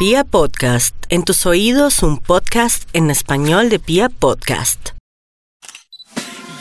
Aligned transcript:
Pia 0.00 0.24
Podcast, 0.24 0.94
en 1.10 1.24
tus 1.24 1.44
oídos 1.44 2.02
un 2.02 2.16
podcast 2.16 2.88
en 2.94 3.10
español 3.10 3.68
de 3.68 3.78
Pia 3.78 4.08
Podcast. 4.08 4.92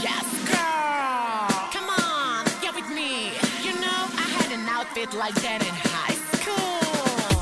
Yes, 0.02 0.26
girl. 0.44 1.48
Come 1.72 1.88
on, 1.88 2.44
get 2.62 2.76
with 2.76 2.90
me. 2.94 3.32
You 3.64 3.80
know 3.80 4.10
I 4.18 4.28
had 4.36 4.52
an 4.52 4.68
outfit 4.68 5.14
like 5.14 5.36
that. 5.36 5.69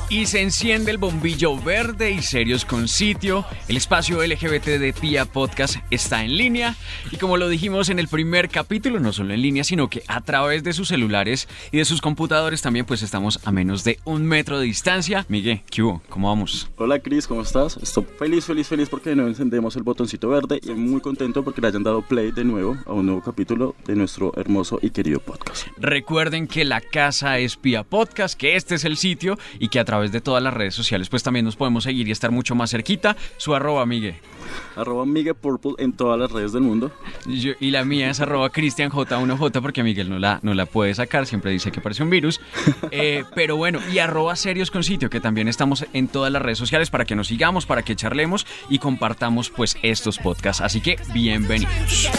Y 0.10 0.26
se 0.28 0.42
enciende 0.42 0.92
el 0.92 0.98
bombillo 0.98 1.58
verde 1.58 2.12
y 2.12 2.22
serios 2.22 2.64
con 2.64 2.88
sitio. 2.88 3.44
El 3.68 3.76
espacio 3.76 4.26
LGBT 4.26 4.80
de 4.80 4.94
Pia 4.94 5.26
Podcast 5.26 5.76
está 5.92 6.24
en 6.24 6.38
línea. 6.38 6.78
Y 7.12 7.18
como 7.18 7.36
lo 7.36 7.50
dijimos 7.50 7.90
en 7.90 8.00
el 8.00 8.08
primer 8.08 8.48
capítulo, 8.48 9.02
no 9.02 9.12
solo 9.12 9.34
en 9.34 9.42
línea, 9.42 9.66
sino 9.66 9.90
que 9.90 10.04
a 10.08 10.22
través 10.22 10.64
de 10.64 10.72
sus 10.72 10.88
celulares 10.88 11.50
y 11.74 11.80
de 11.80 11.84
sus 11.84 12.00
computadores 12.00 12.62
también, 12.62 12.86
pues 12.86 13.02
estamos 13.04 13.42
a 13.44 13.52
menos 13.52 13.84
de 13.84 14.00
un 14.06 14.24
metro 14.24 14.60
de 14.60 14.66
distancia. 14.66 15.26
Miguel, 15.28 15.62
¿qué 15.70 15.84
hubo? 15.84 16.02
¿Cómo 16.08 16.30
vamos? 16.30 16.70
Hola 16.78 17.00
Cris, 17.00 17.28
¿cómo 17.28 17.42
estás? 17.42 17.76
Estoy 17.76 18.06
feliz, 18.18 18.46
feliz, 18.46 18.66
feliz 18.70 18.88
porque 18.88 19.10
de 19.10 19.18
nuevo 19.18 19.30
encendemos 19.30 19.76
el 19.76 19.84
botoncito 19.84 20.30
verde 20.30 20.62
y 20.64 20.72
muy 20.72 21.02
contento 21.02 21.44
porque 21.44 21.60
le 21.60 21.68
hayan 21.68 21.84
dado 21.84 22.02
play 22.02 22.32
de 22.32 22.46
nuevo 22.46 22.78
a 22.86 22.94
un 22.94 23.08
nuevo 23.08 23.22
capítulo 23.22 23.76
de 23.86 23.96
nuestro 23.96 24.32
hermoso 24.38 24.80
y 24.82 24.90
querido 24.92 25.20
podcast. 25.20 25.68
Recuerden 25.76 26.48
que 26.48 26.64
la 26.64 26.80
casa 26.80 27.40
es 27.40 27.58
Pia 27.58 27.84
Podcast, 27.84 28.40
que 28.40 28.56
este 28.56 28.76
es 28.76 28.86
el 28.86 28.96
sitio 28.96 29.38
y 29.60 29.68
que 29.68 29.82
a 29.82 29.84
través 29.84 29.97
de 30.02 30.22
todas 30.22 30.42
las 30.44 30.54
redes 30.54 30.76
sociales 30.76 31.10
pues 31.10 31.24
también 31.24 31.46
nos 31.46 31.56
podemos 31.56 31.84
seguir 31.84 32.08
y 32.08 32.12
estar 32.12 32.32
mucho 32.32 32.56
más 32.56 32.72
cerquita. 32.72 33.16
Su 33.38 33.54
arroba, 33.56 33.86
Miguel. 33.86 34.16
Arroba 34.76 35.06
Miguel 35.06 35.36
Purple 35.36 35.74
en 35.80 35.94
todas 35.94 36.20
las 36.20 36.32
redes 36.32 36.54
del 36.54 36.62
mundo. 36.62 36.92
Yo- 37.26 37.54
y 37.60 37.72
la 37.72 37.84
mía 37.84 38.10
es 38.10 38.20
arroba 38.20 38.50
cristianj1j 38.52 39.62
porque 39.62 39.84
Miguel 39.84 40.10
no 40.10 40.20
la, 40.20 40.40
no 40.44 40.54
la 40.54 40.66
puede 40.66 40.94
sacar, 40.94 41.26
siempre 41.26 41.52
dice 41.52 41.72
que 41.72 41.82
parece 41.82 42.04
un 42.04 42.10
virus. 42.10 42.40
Eh, 42.92 43.24
pero 43.36 43.58
bueno, 43.58 43.80
y 43.92 44.00
arroba 44.00 44.36
serios 44.36 44.72
con 44.72 44.84
sitio, 44.84 45.10
que 45.10 45.20
también 45.20 45.48
estamos 45.48 45.86
en 45.94 46.08
todas 46.08 46.32
las 46.32 46.42
redes 46.42 46.58
sociales 46.58 46.90
para 46.90 47.06
que 47.06 47.16
nos 47.16 47.28
sigamos, 47.28 47.66
para 47.66 47.84
que 47.84 47.96
charlemos 47.96 48.46
y 48.70 48.80
compartamos 48.80 49.50
pues 49.50 49.78
estos 49.82 50.18
podcasts. 50.20 50.62
Así 50.62 50.82
que 50.82 50.98
bienvenidos. 51.14 52.10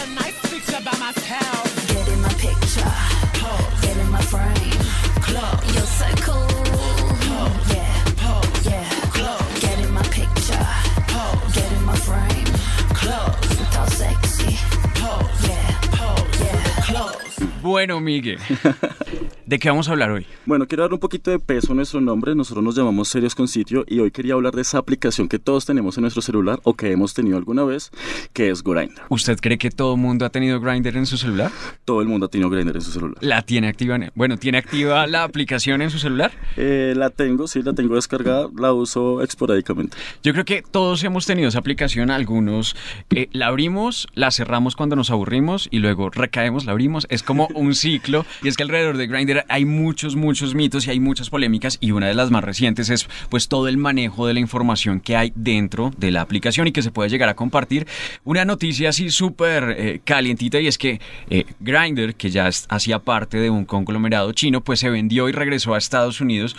Bueno, 17.61 17.99
Miguel, 17.99 18.39
¿de 19.49 19.57
qué 19.57 19.67
vamos 19.67 19.87
a 19.89 19.93
hablar 19.93 20.11
hoy? 20.11 20.27
Bueno, 20.45 20.67
quiero 20.67 20.83
dar 20.83 20.93
un 20.93 20.99
poquito 20.99 21.31
de 21.31 21.39
peso 21.39 21.71
a 21.71 21.75
nuestro 21.75 21.99
nombre. 22.01 22.35
Nosotros 22.35 22.63
nos 22.63 22.75
llamamos 22.75 23.07
Serios 23.09 23.33
con 23.33 23.47
Sitio 23.47 23.83
y 23.87 23.97
hoy 23.99 24.11
quería 24.11 24.35
hablar 24.35 24.53
de 24.53 24.61
esa 24.61 24.77
aplicación 24.77 25.27
que 25.27 25.39
todos 25.39 25.65
tenemos 25.65 25.97
en 25.97 26.01
nuestro 26.03 26.21
celular 26.21 26.59
o 26.63 26.75
que 26.75 26.91
hemos 26.91 27.15
tenido 27.15 27.35
alguna 27.35 27.63
vez, 27.63 27.89
que 28.31 28.51
es 28.51 28.61
Grindr. 28.63 29.01
¿Usted 29.09 29.39
cree 29.39 29.57
que 29.57 29.71
todo 29.71 29.95
el 29.95 29.99
mundo 29.99 30.23
ha 30.25 30.29
tenido 30.29 30.59
Grindr 30.59 30.95
en 30.97 31.07
su 31.07 31.17
celular? 31.17 31.51
Todo 31.83 32.01
el 32.01 32.07
mundo 32.07 32.27
ha 32.27 32.29
tenido 32.29 32.49
Grindr 32.51 32.75
en 32.75 32.81
su 32.81 32.91
celular. 32.91 33.17
¿La 33.21 33.41
tiene 33.41 33.67
activa? 33.69 33.95
en- 33.95 34.11
Bueno, 34.13 34.37
¿tiene 34.37 34.59
activa 34.59 35.07
la 35.07 35.23
aplicación 35.23 35.81
en 35.81 35.89
su 35.89 35.97
celular? 35.97 36.31
Eh, 36.55 36.93
la 36.95 37.09
tengo, 37.09 37.47
sí, 37.47 37.63
la 37.63 37.73
tengo 37.73 37.95
descargada, 37.95 38.47
la 38.55 38.71
uso 38.73 39.23
esporádicamente. 39.23 39.97
Yo 40.23 40.31
creo 40.33 40.45
que 40.45 40.61
todos 40.61 41.03
hemos 41.03 41.25
tenido 41.25 41.49
esa 41.49 41.57
aplicación, 41.57 42.11
algunos 42.11 42.75
eh, 43.09 43.29
la 43.31 43.47
abrimos, 43.47 44.07
la 44.13 44.29
cerramos 44.29 44.75
cuando 44.75 44.95
nos 44.95 45.09
aburrimos 45.09 45.67
y 45.71 45.79
luego 45.79 46.11
recaemos, 46.11 46.65
la 46.65 46.73
abrimos, 46.73 47.07
es 47.09 47.23
como 47.23 47.47
un 47.55 47.73
ciclo 47.73 48.25
y 48.43 48.47
es 48.47 48.55
que 48.55 48.61
alrededor 48.63 48.97
de 48.97 49.07
Grindr 49.07 49.38
hay 49.47 49.65
muchos, 49.65 50.15
muchos 50.15 50.55
mitos 50.55 50.87
y 50.87 50.91
hay 50.91 50.99
muchas 50.99 51.29
polémicas 51.29 51.77
y 51.81 51.91
una 51.91 52.07
de 52.07 52.13
las 52.13 52.31
más 52.31 52.43
recientes 52.43 52.89
es 52.89 53.07
pues 53.29 53.47
todo 53.47 53.67
el 53.67 53.77
manejo 53.77 54.27
de 54.27 54.33
la 54.33 54.39
información 54.39 54.99
que 54.99 55.15
hay 55.15 55.31
dentro 55.35 55.91
de 55.97 56.11
la 56.11 56.21
aplicación 56.21 56.67
y 56.67 56.71
que 56.71 56.81
se 56.81 56.91
puede 56.91 57.09
llegar 57.09 57.29
a 57.29 57.35
compartir. 57.35 57.87
Una 58.23 58.45
noticia 58.45 58.89
así 58.89 59.09
súper 59.09 59.75
eh, 59.77 60.01
calientita 60.03 60.59
y 60.59 60.67
es 60.67 60.77
que 60.77 60.99
eh, 61.29 61.45
Grindr, 61.59 62.15
que 62.15 62.29
ya 62.29 62.47
hacía 62.47 62.99
parte 62.99 63.37
de 63.37 63.49
un 63.49 63.65
conglomerado 63.65 64.31
chino, 64.33 64.61
pues 64.61 64.79
se 64.79 64.89
vendió 64.89 65.29
y 65.29 65.31
regresó 65.31 65.73
a 65.73 65.77
Estados 65.77 66.21
Unidos 66.21 66.55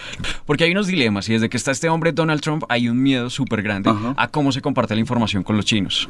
porque 0.47 0.65
hay 0.65 0.73
unos 0.73 0.87
dilemas 0.87 1.29
y 1.29 1.35
desde 1.35 1.49
que 1.49 1.57
está 1.57 1.71
este 1.71 1.89
hombre 1.89 2.13
Donald 2.13 2.41
Trump 2.41 2.65
hay 2.69 2.89
un 2.89 3.03
miedo 3.03 3.31
súper 3.31 3.63
grande 3.63 3.91
Ajá. 3.91 4.15
a 4.17 4.29
cómo 4.29 4.53
se 4.53 4.61
comparte 4.61 4.95
la 4.95 5.01
información 5.01 5.43
con 5.43 5.57
los 5.57 5.65
chinos. 5.65 6.09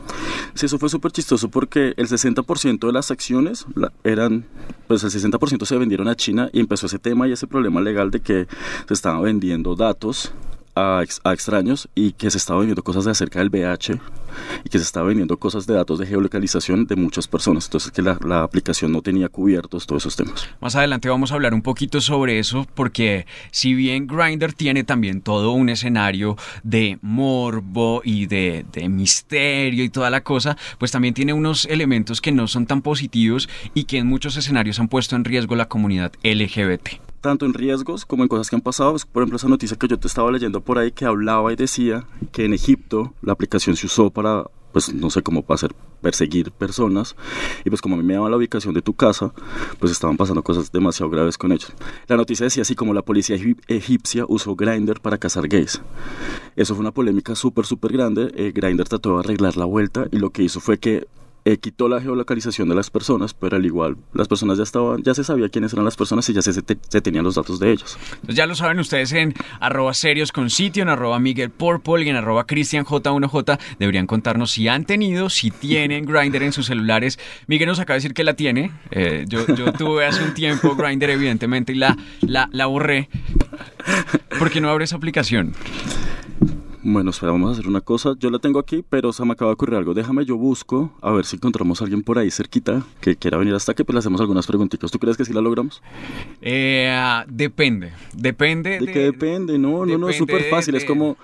Sí, 0.54 0.66
eso 0.66 0.78
fue 0.78 0.88
súper 0.88 1.12
chistoso 1.12 1.48
porque 1.48 1.94
el 1.96 2.08
60% 2.08 2.86
de 2.86 2.92
las 2.92 3.10
acciones 3.10 3.66
eran, 4.04 4.44
pues 4.86 5.04
el 5.04 5.10
60% 5.10 5.64
se 5.64 5.76
vendieron 5.76 6.08
a 6.08 6.14
China 6.14 6.48
y 6.52 6.59
empezó 6.60 6.86
ese 6.86 6.98
tema 6.98 7.26
y 7.28 7.32
ese 7.32 7.46
problema 7.46 7.80
legal 7.80 8.10
de 8.10 8.20
que 8.20 8.46
se 8.86 8.94
estaban 8.94 9.22
vendiendo 9.22 9.74
datos 9.74 10.32
a, 10.80 11.02
ex- 11.02 11.20
a 11.24 11.32
extraños 11.32 11.88
y 11.94 12.12
que 12.12 12.30
se 12.30 12.38
estaba 12.38 12.60
vendiendo 12.60 12.82
cosas 12.82 13.04
de 13.04 13.10
acerca 13.10 13.38
del 13.40 13.48
VH 13.50 13.98
y 14.64 14.68
que 14.68 14.78
se 14.78 14.84
estaba 14.84 15.06
vendiendo 15.08 15.36
cosas 15.38 15.66
de 15.66 15.74
datos 15.74 15.98
de 15.98 16.06
geolocalización 16.06 16.86
de 16.86 16.96
muchas 16.96 17.28
personas. 17.28 17.66
Entonces 17.66 17.90
que 17.92 18.02
la, 18.02 18.18
la 18.24 18.42
aplicación 18.42 18.92
no 18.92 19.02
tenía 19.02 19.28
cubiertos 19.28 19.86
todos 19.86 20.02
esos 20.02 20.16
temas. 20.16 20.48
Más 20.60 20.76
adelante 20.76 21.08
vamos 21.08 21.32
a 21.32 21.34
hablar 21.34 21.54
un 21.54 21.62
poquito 21.62 22.00
sobre 22.00 22.38
eso 22.38 22.66
porque 22.74 23.26
si 23.50 23.74
bien 23.74 24.06
Grindr 24.06 24.52
tiene 24.52 24.84
también 24.84 25.20
todo 25.20 25.52
un 25.52 25.68
escenario 25.68 26.36
de 26.62 26.98
morbo 27.02 28.02
y 28.04 28.26
de, 28.26 28.64
de 28.72 28.88
misterio 28.88 29.84
y 29.84 29.88
toda 29.90 30.10
la 30.10 30.22
cosa, 30.22 30.56
pues 30.78 30.90
también 30.92 31.14
tiene 31.14 31.32
unos 31.32 31.64
elementos 31.66 32.20
que 32.20 32.32
no 32.32 32.46
son 32.48 32.66
tan 32.66 32.82
positivos 32.82 33.48
y 33.74 33.84
que 33.84 33.98
en 33.98 34.06
muchos 34.06 34.36
escenarios 34.36 34.78
han 34.80 34.88
puesto 34.88 35.16
en 35.16 35.24
riesgo 35.24 35.56
la 35.56 35.68
comunidad 35.68 36.12
LGBT. 36.22 37.00
Tanto 37.20 37.46
en 37.46 37.54
riesgos 37.54 38.04
como 38.06 38.22
en 38.22 38.28
cosas 38.28 38.48
que 38.50 38.56
han 38.56 38.62
pasado. 38.62 38.92
Pues, 38.92 39.04
por 39.06 39.22
ejemplo, 39.22 39.36
esa 39.36 39.48
noticia 39.48 39.76
que 39.76 39.88
yo 39.88 39.98
te 39.98 40.08
estaba 40.08 40.30
leyendo 40.30 40.60
por 40.60 40.78
ahí 40.78 40.92
que 40.92 41.04
hablaba 41.04 41.52
y 41.52 41.56
decía 41.56 42.04
que 42.32 42.44
en 42.44 42.54
Egipto 42.54 43.14
la 43.22 43.32
aplicación 43.32 43.76
se 43.76 43.86
usó 43.86 44.10
para, 44.10 44.44
pues 44.72 44.92
no 44.94 45.10
sé 45.10 45.22
cómo 45.22 45.42
para 45.42 45.56
hacer 45.56 45.74
perseguir 46.00 46.50
personas. 46.50 47.14
Y 47.64 47.68
pues 47.68 47.82
como 47.82 47.94
a 47.94 47.98
mí 47.98 48.04
me 48.04 48.14
daba 48.14 48.30
la 48.30 48.36
ubicación 48.38 48.72
de 48.72 48.80
tu 48.80 48.94
casa 48.94 49.32
pues 49.78 49.92
estaban 49.92 50.16
pasando 50.16 50.42
cosas 50.42 50.72
demasiado 50.72 51.10
graves 51.10 51.36
con 51.36 51.52
ellos 51.52 51.72
la 52.08 52.16
noticia 52.16 52.44
decía 52.44 52.62
así 52.62 52.74
como 52.74 52.94
la 52.94 53.02
policía 53.02 53.36
egip- 53.36 53.60
egipcia 53.68 54.24
usó 54.26 54.56
Grindr 54.56 55.00
para 55.00 55.18
cazar 55.18 55.46
gays 55.46 55.82
eso 56.56 56.74
fue 56.74 56.80
una 56.80 56.90
polémica 56.92 57.34
súper 57.34 57.66
súper 57.66 57.92
grande. 57.92 58.32
Eh, 58.34 58.52
Grindr 58.54 58.88
trató 58.88 59.12
de 59.14 59.20
arreglar 59.20 59.58
la 59.58 59.66
vuelta 59.66 60.06
y 60.10 60.16
lo 60.18 60.30
que 60.30 60.42
hizo 60.42 60.58
fue 60.60 60.78
que 60.78 61.06
eh, 61.44 61.56
quitó 61.58 61.88
la 61.88 62.00
geolocalización 62.00 62.68
de 62.68 62.74
las 62.74 62.90
personas, 62.90 63.34
pero 63.34 63.56
al 63.56 63.64
igual 63.64 63.96
las 64.12 64.28
personas 64.28 64.58
ya 64.58 64.64
estaban, 64.64 65.02
ya 65.02 65.14
se 65.14 65.24
sabía 65.24 65.48
quiénes 65.48 65.72
eran 65.72 65.84
las 65.84 65.96
personas 65.96 66.28
y 66.28 66.32
ya 66.32 66.42
se, 66.42 66.52
se, 66.52 66.62
se 66.64 67.00
tenían 67.00 67.24
los 67.24 67.34
datos 67.34 67.58
de 67.58 67.72
ellos. 67.72 67.98
Entonces 68.12 68.36
ya 68.36 68.46
lo 68.46 68.54
saben 68.54 68.78
ustedes 68.78 69.12
en 69.12 69.34
arroba 69.60 69.94
serios 69.94 70.32
con 70.32 70.50
sitio, 70.50 70.82
en 70.82 70.88
arroba 70.88 71.18
Miguel 71.18 71.50
Purple 71.50 72.04
y 72.04 72.08
en 72.08 72.16
arroba 72.16 72.46
cristianj1j. 72.46 73.58
Deberían 73.78 74.06
contarnos 74.06 74.50
si 74.50 74.68
han 74.68 74.84
tenido, 74.84 75.30
si 75.30 75.50
tienen 75.50 76.04
Grindr 76.04 76.42
en 76.42 76.52
sus 76.52 76.66
celulares. 76.66 77.18
Miguel 77.46 77.68
nos 77.68 77.80
acaba 77.80 77.94
de 77.94 77.98
decir 77.98 78.14
que 78.14 78.24
la 78.24 78.34
tiene. 78.34 78.72
Eh, 78.90 79.24
yo, 79.28 79.46
yo 79.54 79.72
tuve 79.72 80.06
hace 80.06 80.22
un 80.22 80.34
tiempo 80.34 80.74
Grindr 80.76 81.10
evidentemente 81.10 81.72
y 81.72 81.76
la, 81.76 81.96
la, 82.20 82.48
la 82.52 82.66
borré. 82.66 83.08
¿Por 84.38 84.50
qué 84.50 84.60
no 84.60 84.70
abre 84.70 84.84
esa 84.84 84.96
aplicación? 84.96 85.54
Bueno, 86.82 87.10
espera, 87.10 87.32
vamos 87.32 87.50
a 87.50 87.52
hacer 87.52 87.68
una 87.68 87.82
cosa. 87.82 88.14
Yo 88.18 88.30
la 88.30 88.38
tengo 88.38 88.58
aquí, 88.58 88.82
pero 88.88 89.12
se 89.12 89.22
me 89.26 89.32
acaba 89.32 89.50
de 89.50 89.54
ocurrir 89.54 89.74
algo. 89.76 89.92
Déjame, 89.92 90.24
yo 90.24 90.38
busco 90.38 90.90
a 91.02 91.10
ver 91.12 91.26
si 91.26 91.36
encontramos 91.36 91.80
a 91.80 91.84
alguien 91.84 92.02
por 92.02 92.18
ahí 92.18 92.30
cerquita 92.30 92.82
que 93.02 93.16
quiera 93.16 93.36
venir 93.36 93.54
hasta 93.54 93.72
aquí, 93.72 93.84
pues 93.84 93.92
le 93.94 93.98
hacemos 93.98 94.18
algunas 94.18 94.46
preguntitas. 94.46 94.90
¿Tú 94.90 94.98
crees 94.98 95.18
que 95.18 95.26
sí 95.26 95.34
la 95.34 95.42
logramos? 95.42 95.82
Eh, 96.40 96.90
ah, 96.90 97.26
depende. 97.28 97.92
Depende 98.14 98.78
¿De, 98.80 98.86
qué 98.92 98.98
depende? 99.00 99.58
No, 99.58 99.84
no, 99.84 99.98
no, 99.98 100.08
es 100.08 100.16
súper 100.16 100.44
fácil. 100.44 100.74
Es 100.74 100.82
de- 100.82 100.88
como, 100.88 101.18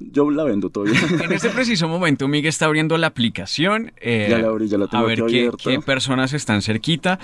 yo 0.00 0.28
la 0.30 0.42
vendo 0.42 0.70
todavía. 0.70 0.98
En 1.26 1.32
este 1.32 1.50
preciso 1.50 1.86
momento, 1.88 2.26
Miguel 2.26 2.48
está 2.48 2.66
abriendo 2.66 2.98
la 2.98 3.06
aplicación. 3.06 3.92
eh, 4.00 4.26
Ya 4.28 4.38
la 4.38 4.48
abrí, 4.48 4.66
ya 4.66 4.76
la 4.78 4.88
tengo 4.88 5.04
A 5.04 5.06
ver 5.06 5.18
qué, 5.18 5.22
abierta. 5.24 5.58
qué 5.70 5.78
personas 5.80 6.32
están 6.32 6.62
cerquita. 6.62 7.20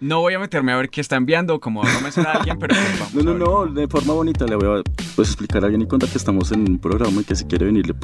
No 0.00 0.20
voy 0.20 0.32
a 0.32 0.38
meterme 0.38 0.72
a 0.72 0.76
ver 0.76 0.88
qué 0.88 1.02
está 1.02 1.16
enviando, 1.16 1.60
como 1.60 1.82
a 1.84 1.92
comenzar 1.92 2.26
a 2.26 2.32
alguien, 2.32 2.58
pero 2.58 2.74
pues 2.74 2.98
vamos 3.00 3.14
No, 3.24 3.34
no, 3.34 3.60
a 3.62 3.66
no, 3.66 3.72
de 3.74 3.86
forma 3.86 4.14
bonita 4.14 4.46
le 4.46 4.56
voy 4.56 4.80
a 4.80 4.82
pues, 5.14 5.28
explicar 5.28 5.62
a 5.62 5.66
alguien 5.66 5.82
y 5.82 5.86
contar 5.86 6.08
que 6.08 6.16
estamos 6.16 6.50
en 6.52 6.60
un 6.60 6.78
programa 6.78 7.17
que 7.24 7.34
si 7.34 7.44
quiere 7.44 7.66
venir 7.66 7.86
le, 7.86 7.94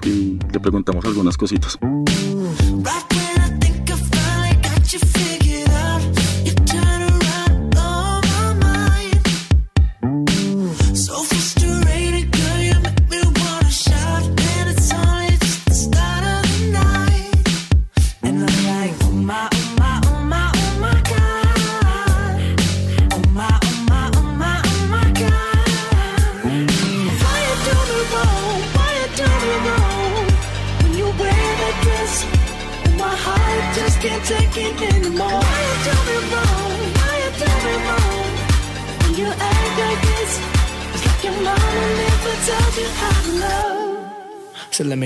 le 0.53 0.61
preguntamos 0.61 1.05
algunas 1.05 1.37
cositas. 1.37 1.79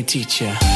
Teach 0.09 0.41
you. 0.41 0.68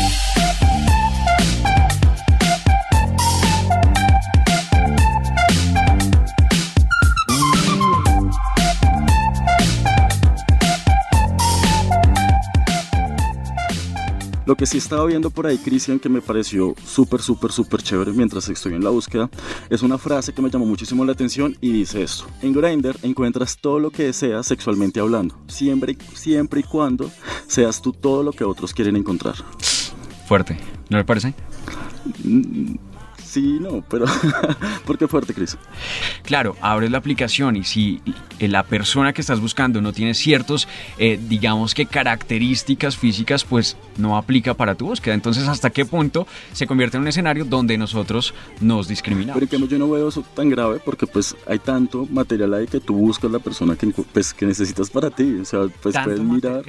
Lo 14.44 14.56
que 14.56 14.66
sí 14.66 14.78
estaba 14.78 15.06
viendo 15.06 15.30
por 15.30 15.46
ahí, 15.46 15.56
Cristian, 15.58 16.00
que 16.00 16.08
me 16.08 16.20
pareció 16.20 16.74
súper, 16.84 17.22
súper, 17.22 17.52
súper 17.52 17.82
chévere 17.82 18.12
mientras 18.12 18.48
estoy 18.48 18.74
en 18.74 18.82
la 18.82 18.90
búsqueda, 18.90 19.30
es 19.70 19.82
una 19.82 19.98
frase 19.98 20.32
que 20.32 20.42
me 20.42 20.50
llamó 20.50 20.66
muchísimo 20.66 21.04
la 21.04 21.12
atención 21.12 21.56
y 21.60 21.70
dice 21.72 22.02
esto. 22.02 22.26
En 22.42 22.52
Grindr 22.52 22.96
encuentras 23.02 23.56
todo 23.56 23.78
lo 23.78 23.90
que 23.90 24.04
deseas 24.04 24.46
sexualmente 24.46 24.98
hablando, 24.98 25.36
siempre, 25.46 25.96
siempre 26.14 26.60
y 26.60 26.64
cuando 26.64 27.10
seas 27.46 27.80
tú 27.80 27.92
todo 27.92 28.22
lo 28.22 28.32
que 28.32 28.44
otros 28.44 28.74
quieren 28.74 28.96
encontrar. 28.96 29.36
Fuerte, 30.26 30.58
¿no 30.88 30.98
le 30.98 31.04
parece? 31.04 31.34
Sí, 33.32 33.56
no, 33.58 33.82
pero 33.88 34.04
¿por 34.86 34.98
qué 34.98 35.08
fuerte, 35.08 35.32
Cris? 35.32 35.56
Claro, 36.22 36.54
abres 36.60 36.90
la 36.90 36.98
aplicación 36.98 37.56
y 37.56 37.64
si 37.64 38.02
eh, 38.38 38.46
la 38.46 38.62
persona 38.62 39.14
que 39.14 39.22
estás 39.22 39.40
buscando 39.40 39.80
no 39.80 39.94
tiene 39.94 40.12
ciertos, 40.12 40.68
eh, 40.98 41.18
digamos 41.30 41.72
que 41.74 41.86
características 41.86 42.98
físicas, 42.98 43.44
pues 43.44 43.78
no 43.96 44.18
aplica 44.18 44.52
para 44.52 44.74
tu 44.74 44.84
búsqueda. 44.88 45.14
Entonces, 45.14 45.48
¿hasta 45.48 45.70
qué 45.70 45.86
punto 45.86 46.26
se 46.52 46.66
convierte 46.66 46.98
en 46.98 47.04
un 47.04 47.08
escenario 47.08 47.46
donde 47.46 47.78
nosotros 47.78 48.34
nos 48.60 48.86
discriminamos? 48.86 49.42
Pero 49.48 49.66
yo 49.66 49.78
no 49.78 49.88
veo 49.88 50.08
eso 50.08 50.22
tan 50.34 50.50
grave 50.50 50.78
porque 50.84 51.06
pues 51.06 51.34
hay 51.46 51.58
tanto 51.58 52.06
material 52.10 52.52
ahí 52.52 52.66
que 52.66 52.80
tú 52.80 52.94
buscas 52.94 53.30
la 53.30 53.38
persona 53.38 53.76
que, 53.76 53.86
pues, 54.12 54.34
que 54.34 54.44
necesitas 54.44 54.90
para 54.90 55.08
ti. 55.08 55.38
O 55.40 55.44
sea, 55.46 55.60
pues 55.82 55.96
puedes 56.04 56.20
mirar. 56.20 56.64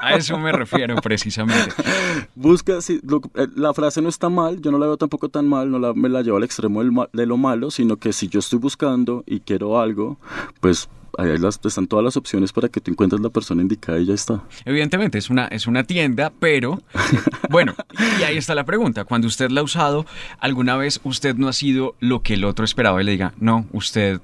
A 0.00 0.14
eso 0.14 0.36
me 0.38 0.50
refiero 0.50 0.96
precisamente. 0.96 1.70
Busca, 2.34 2.80
sí, 2.80 2.98
lo- 3.04 3.20
eh, 3.36 3.46
la 3.54 3.72
frase 3.74 4.02
no 4.02 4.08
está 4.08 4.28
mal, 4.28 4.60
yo 4.60 4.72
no 4.72 4.78
la 4.78 4.86
veo 4.86 4.96
tampoco 4.96 5.28
tan 5.28 5.46
mal, 5.46 5.67
no 5.68 5.78
la, 5.78 5.94
me 5.94 6.08
la 6.08 6.22
llevo 6.22 6.36
al 6.36 6.44
extremo 6.44 6.82
del 6.82 6.92
de 7.12 7.26
lo 7.26 7.36
malo, 7.36 7.70
sino 7.70 7.96
que 7.96 8.12
si 8.12 8.28
yo 8.28 8.40
estoy 8.40 8.58
buscando 8.58 9.24
y 9.26 9.40
quiero 9.40 9.80
algo, 9.80 10.18
pues 10.60 10.88
ahí 11.18 11.36
las, 11.38 11.60
están 11.64 11.86
todas 11.86 12.04
las 12.04 12.16
opciones 12.16 12.52
para 12.52 12.68
que 12.68 12.80
tú 12.80 12.90
encuentres 12.90 13.20
la 13.20 13.30
persona 13.30 13.62
indicada 13.62 13.98
y 13.98 14.06
ya 14.06 14.14
está. 14.14 14.42
Evidentemente 14.64 15.18
es 15.18 15.30
una, 15.30 15.46
es 15.46 15.66
una 15.66 15.84
tienda, 15.84 16.32
pero 16.38 16.80
bueno, 17.50 17.74
y 18.20 18.22
ahí 18.22 18.36
está 18.36 18.54
la 18.54 18.64
pregunta. 18.64 19.04
Cuando 19.04 19.26
usted 19.26 19.50
la 19.50 19.60
ha 19.60 19.64
usado, 19.64 20.06
¿alguna 20.38 20.76
vez 20.76 21.00
usted 21.04 21.34
no 21.36 21.48
ha 21.48 21.52
sido 21.52 21.96
lo 22.00 22.22
que 22.22 22.34
el 22.34 22.44
otro 22.44 22.64
esperaba 22.64 23.02
y 23.02 23.04
le 23.04 23.12
diga, 23.12 23.34
no, 23.38 23.66
usted, 23.72 24.20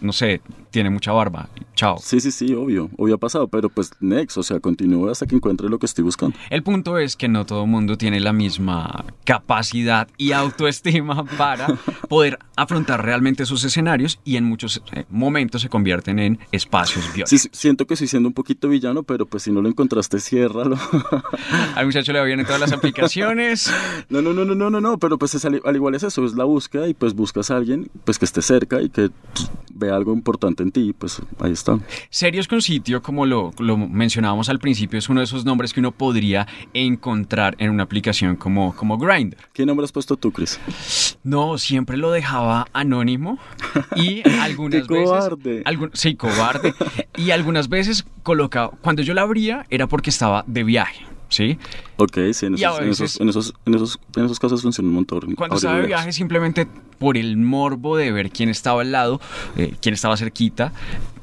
no 0.00 0.12
sé, 0.12 0.40
tiene 0.70 0.90
mucha 0.90 1.12
barba, 1.12 1.48
chao? 1.74 1.98
Sí, 2.00 2.20
sí, 2.20 2.30
sí, 2.30 2.54
obvio, 2.54 2.90
obvio 2.96 3.14
ha 3.16 3.18
pasado, 3.18 3.48
pero 3.48 3.68
pues 3.68 3.90
next, 4.00 4.36
o 4.38 4.42
sea, 4.42 4.60
continúe 4.60 5.08
hasta 5.08 5.26
que 5.26 5.34
encuentre 5.34 5.68
lo 5.68 5.78
que 5.78 5.86
estoy 5.86 6.04
buscando. 6.04 6.36
El 6.50 6.62
punto 6.62 6.98
es 6.98 7.16
que 7.16 7.28
no 7.28 7.46
todo 7.46 7.66
mundo 7.66 7.96
tiene 7.96 8.20
la 8.20 8.32
misma 8.32 9.04
capacidad 9.24 10.08
y 10.16 10.32
autoestima 10.38 11.24
para 11.24 11.66
poder 12.08 12.38
afrontar 12.56 13.04
realmente 13.04 13.44
esos 13.44 13.62
escenarios 13.64 14.20
y 14.24 14.36
en 14.36 14.44
muchos 14.44 14.82
eh, 14.92 15.04
momentos 15.08 15.62
se 15.62 15.68
convierten 15.68 16.18
en 16.18 16.38
espacios 16.52 17.04
violentos. 17.14 17.40
Sí, 17.40 17.48
siento 17.52 17.86
que 17.86 17.94
estoy 17.94 18.08
siendo 18.08 18.28
un 18.28 18.34
poquito 18.34 18.68
villano, 18.68 19.02
pero 19.02 19.26
pues 19.26 19.44
si 19.44 19.52
no 19.52 19.62
lo 19.62 19.68
encontraste, 19.68 20.20
ciérralo. 20.20 20.76
Al 21.76 21.86
muchacho 21.86 22.12
le 22.12 22.18
va 22.18 22.24
bien 22.24 22.40
en 22.40 22.46
todas 22.46 22.60
las 22.60 22.72
aplicaciones. 22.72 23.72
No, 24.10 24.22
no, 24.22 24.32
no, 24.32 24.44
no, 24.44 24.54
no, 24.54 24.70
no, 24.70 24.80
no, 24.80 24.98
pero 24.98 25.18
pues 25.18 25.34
es 25.34 25.44
al, 25.44 25.60
al 25.64 25.76
igual 25.76 25.94
es 25.94 26.02
eso, 26.02 26.24
es 26.24 26.34
la 26.34 26.44
búsqueda 26.44 26.88
y 26.88 26.94
pues 26.94 27.14
buscas 27.14 27.50
a 27.50 27.56
alguien 27.56 27.90
pues 28.04 28.18
que 28.18 28.24
esté 28.24 28.42
cerca 28.42 28.80
y 28.80 28.88
que 28.88 29.10
vea 29.78 29.94
algo 29.94 30.12
importante 30.12 30.62
en 30.62 30.72
ti, 30.72 30.92
pues 30.96 31.22
ahí 31.40 31.52
está. 31.52 31.78
Serios 32.10 32.48
con 32.48 32.60
sitio, 32.62 33.02
como 33.02 33.26
lo, 33.26 33.52
lo 33.58 33.76
mencionábamos 33.76 34.48
al 34.48 34.58
principio, 34.58 34.98
es 34.98 35.08
uno 35.08 35.20
de 35.20 35.24
esos 35.24 35.44
nombres 35.44 35.72
que 35.72 35.80
uno 35.80 35.92
podría 35.92 36.46
encontrar 36.74 37.54
en 37.58 37.70
una 37.70 37.82
aplicación 37.84 38.36
como, 38.36 38.74
como 38.74 38.98
Grindr. 38.98 39.36
¿Qué 39.52 39.64
nombre 39.66 39.84
has 39.84 39.92
puesto 39.92 40.16
tú, 40.16 40.32
Chris? 40.32 40.58
No, 41.22 41.58
siempre 41.58 41.96
lo 41.96 42.10
dejaba 42.10 42.66
anónimo 42.72 43.38
y 43.96 44.28
algunas 44.40 44.86
Qué 44.86 44.94
veces... 44.94 45.08
cobarde. 45.08 45.64
algun- 45.64 45.90
sí, 45.94 46.14
cobarde. 46.16 46.74
Y 47.16 47.30
algunas 47.30 47.68
veces 47.68 48.06
colocaba... 48.22 48.70
Cuando 48.82 49.02
yo 49.02 49.14
la 49.14 49.22
abría 49.22 49.66
era 49.70 49.86
porque 49.86 50.10
estaba 50.10 50.44
de 50.46 50.64
viaje, 50.64 51.04
¿sí? 51.28 51.58
Ok, 51.96 52.18
sí, 52.32 52.46
en 52.46 52.54
esos, 52.54 52.78
en 52.80 52.88
esos, 52.88 53.20
en 53.20 53.28
esos, 53.28 53.54
en 53.66 53.74
esos, 53.74 53.98
en 54.16 54.24
esos 54.24 54.38
casos 54.38 54.62
funciona 54.62 54.88
un 54.88 54.94
montón. 54.94 55.34
Cuando 55.34 55.56
estaba 55.56 55.78
de 55.80 55.86
viaje 55.86 56.12
simplemente 56.12 56.66
por 56.98 57.16
el 57.16 57.36
morbo 57.36 57.96
de 57.96 58.10
ver 58.12 58.30
quién 58.30 58.48
estaba 58.48 58.82
al 58.82 58.92
lado, 58.92 59.20
eh, 59.56 59.74
quién 59.80 59.94
estaba 59.94 60.16
cerquita 60.16 60.72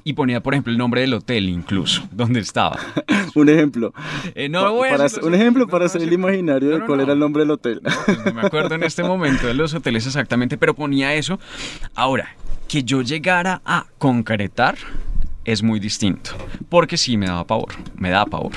y 0.03 0.13
ponía, 0.13 0.41
por 0.41 0.53
ejemplo, 0.53 0.71
el 0.71 0.77
nombre 0.77 1.01
del 1.01 1.13
hotel 1.15 1.49
incluso, 1.49 2.03
donde 2.11 2.39
estaba. 2.39 2.77
Un 3.35 3.49
ejemplo. 3.49 3.93
Eh, 4.35 4.47
no 4.49 4.61
Pa- 4.61 4.69
voy 4.69 4.87
a 4.87 4.91
para 4.91 5.05
hacer- 5.05 5.23
un 5.23 5.33
ejemplo 5.33 5.65
no 5.65 5.69
para 5.69 5.85
hacer 5.85 6.01
el 6.03 6.13
imaginario 6.13 6.69
No, 6.69 6.73
de 6.75 6.79
no, 6.81 6.85
cuál 6.85 6.97
no. 6.99 7.03
era 7.03 7.13
el 7.13 7.19
nombre 7.19 7.41
del 7.43 7.51
hotel. 7.51 7.81
Pues 8.05 8.25
no 8.25 8.33
me 8.33 8.41
acuerdo 8.41 8.75
en 8.75 8.83
este 8.83 9.03
momento 9.03 9.47
de 9.47 9.53
los 9.55 9.73
hoteles 9.73 10.05
exactamente, 10.05 10.57
pero 10.57 10.73
ponía 10.75 11.13
eso. 11.15 11.39
Ahora, 11.95 12.35
que 12.67 12.83
yo 12.83 13.01
llegara 13.01 13.61
a 13.65 13.85
concretar 13.97 14.77
es 15.45 15.63
muy 15.63 15.79
distinto, 15.79 16.31
porque 16.69 16.97
sí 16.97 17.17
me 17.17 17.27
daba 17.27 17.45
pavor, 17.45 17.73
me 17.95 18.09
da 18.09 18.25
pavor. 18.25 18.51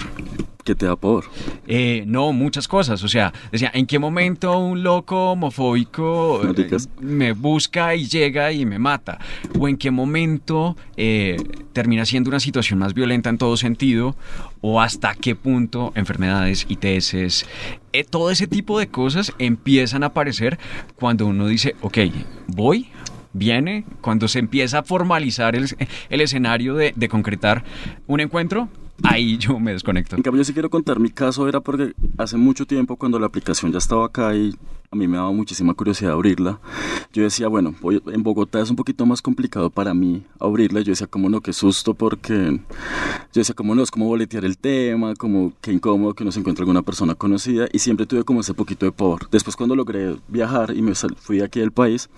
que 0.64 0.74
te 0.74 0.84
da 0.84 0.96
por. 0.96 1.24
Eh, 1.66 2.04
no, 2.06 2.32
muchas 2.34 2.68
cosas. 2.68 3.02
O 3.02 3.08
sea, 3.08 3.32
decía, 3.50 3.70
¿en 3.72 3.86
qué 3.86 3.98
momento 3.98 4.58
un 4.58 4.82
loco 4.82 5.32
homofóbico 5.32 6.42
No 6.44 6.52
eh, 6.52 6.76
me 7.00 7.32
busca 7.32 7.94
y 7.94 8.06
llega 8.06 8.52
y 8.52 8.66
me 8.66 8.78
mata? 8.78 9.18
¿O 9.58 9.66
en 9.66 9.78
qué 9.78 9.90
momento 9.90 10.76
eh, 10.98 11.36
termina 11.72 12.04
siendo 12.04 12.28
una 12.28 12.38
situación 12.38 12.78
más 12.80 12.92
violenta 12.92 13.30
en 13.30 13.38
todo 13.38 13.56
sentido? 13.56 14.14
¿O 14.60 14.82
hasta 14.82 15.14
qué 15.14 15.34
punto 15.34 15.92
enfermedades, 15.94 16.66
ITS, 16.68 17.46
eh, 17.94 18.04
todo 18.04 18.30
ese 18.30 18.46
tipo 18.46 18.78
de 18.78 18.88
cosas 18.88 19.32
empiezan 19.38 20.02
a 20.02 20.08
aparecer 20.08 20.58
cuando 20.96 21.26
uno 21.26 21.46
dice, 21.46 21.74
ok, 21.80 21.98
voy, 22.46 22.88
viene, 23.32 23.84
cuando 24.00 24.28
se 24.28 24.38
empieza 24.38 24.80
a 24.80 24.82
formalizar 24.82 25.54
el, 25.56 25.68
el 26.10 26.20
escenario 26.20 26.74
de, 26.74 26.92
de 26.96 27.08
concretar 27.08 27.64
un 28.06 28.20
encuentro, 28.20 28.68
ahí 29.02 29.38
yo 29.38 29.58
me 29.60 29.72
desconecto. 29.72 30.16
En 30.16 30.22
cambio, 30.22 30.40
yo 30.40 30.44
sí 30.44 30.52
quiero 30.52 30.70
contar 30.70 30.98
mi 30.98 31.10
caso, 31.10 31.48
era 31.48 31.60
porque 31.60 31.92
hace 32.16 32.36
mucho 32.36 32.66
tiempo, 32.66 32.96
cuando 32.96 33.18
la 33.18 33.26
aplicación 33.26 33.70
ya 33.72 33.78
estaba 33.78 34.06
acá 34.06 34.34
y 34.34 34.54
a 34.90 34.96
mí 34.96 35.06
me 35.06 35.18
daba 35.18 35.30
muchísima 35.32 35.74
curiosidad 35.74 36.12
abrirla, 36.12 36.58
yo 37.12 37.22
decía, 37.22 37.46
bueno, 37.48 37.74
voy- 37.82 38.02
en 38.06 38.22
Bogotá 38.22 38.60
es 38.60 38.70
un 38.70 38.76
poquito 38.76 39.04
más 39.04 39.20
complicado 39.20 39.68
para 39.68 39.92
mí 39.92 40.22
abrirla. 40.40 40.80
Yo 40.80 40.92
decía, 40.92 41.06
como 41.06 41.28
no, 41.28 41.42
qué 41.42 41.52
susto, 41.52 41.92
porque 41.92 42.58
yo 43.32 43.40
decía, 43.40 43.54
como 43.54 43.74
no, 43.74 43.82
es 43.82 43.90
como 43.90 44.06
boletear 44.06 44.46
el 44.46 44.56
tema, 44.56 45.14
como 45.14 45.52
qué 45.60 45.72
incómodo 45.72 46.14
que 46.14 46.24
no 46.24 46.32
se 46.32 46.40
encuentre 46.40 46.62
alguna 46.62 46.80
persona 46.82 47.14
conocida, 47.14 47.68
y 47.70 47.80
siempre 47.80 48.06
tuve 48.06 48.24
como 48.24 48.40
ese 48.40 48.54
poquito 48.54 48.86
de 48.86 48.92
pavor. 48.92 49.28
Después, 49.30 49.56
cuando 49.56 49.76
logré 49.76 50.16
viajar 50.26 50.74
y 50.74 50.80
me 50.80 50.94
fui 50.94 51.42
aquí 51.42 51.60
del 51.60 51.70
país, 51.70 52.08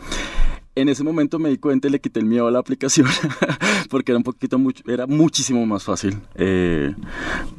en 0.75 0.89
ese 0.89 1.03
momento 1.03 1.39
me 1.39 1.49
di 1.49 1.59
cuenta 1.59 1.89
y 1.89 1.91
le 1.91 2.00
quité 2.00 2.21
el 2.21 2.27
miedo 2.27 2.47
a 2.47 2.50
la 2.50 2.59
aplicación 2.59 3.07
porque 3.91 4.12
era 4.12 4.19
un 4.19 4.25
poquito 4.25 4.59
mucho, 4.59 4.83
era 4.87 5.07
muchísimo 5.07 5.65
más 5.67 5.85
fácil 5.85 6.19
eh, 6.35 6.95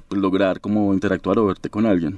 lograr 0.09 0.61
como 0.61 0.93
interactuar 0.93 1.39
o 1.39 1.47
verte 1.47 1.69
con 1.69 1.85
alguien. 1.85 2.17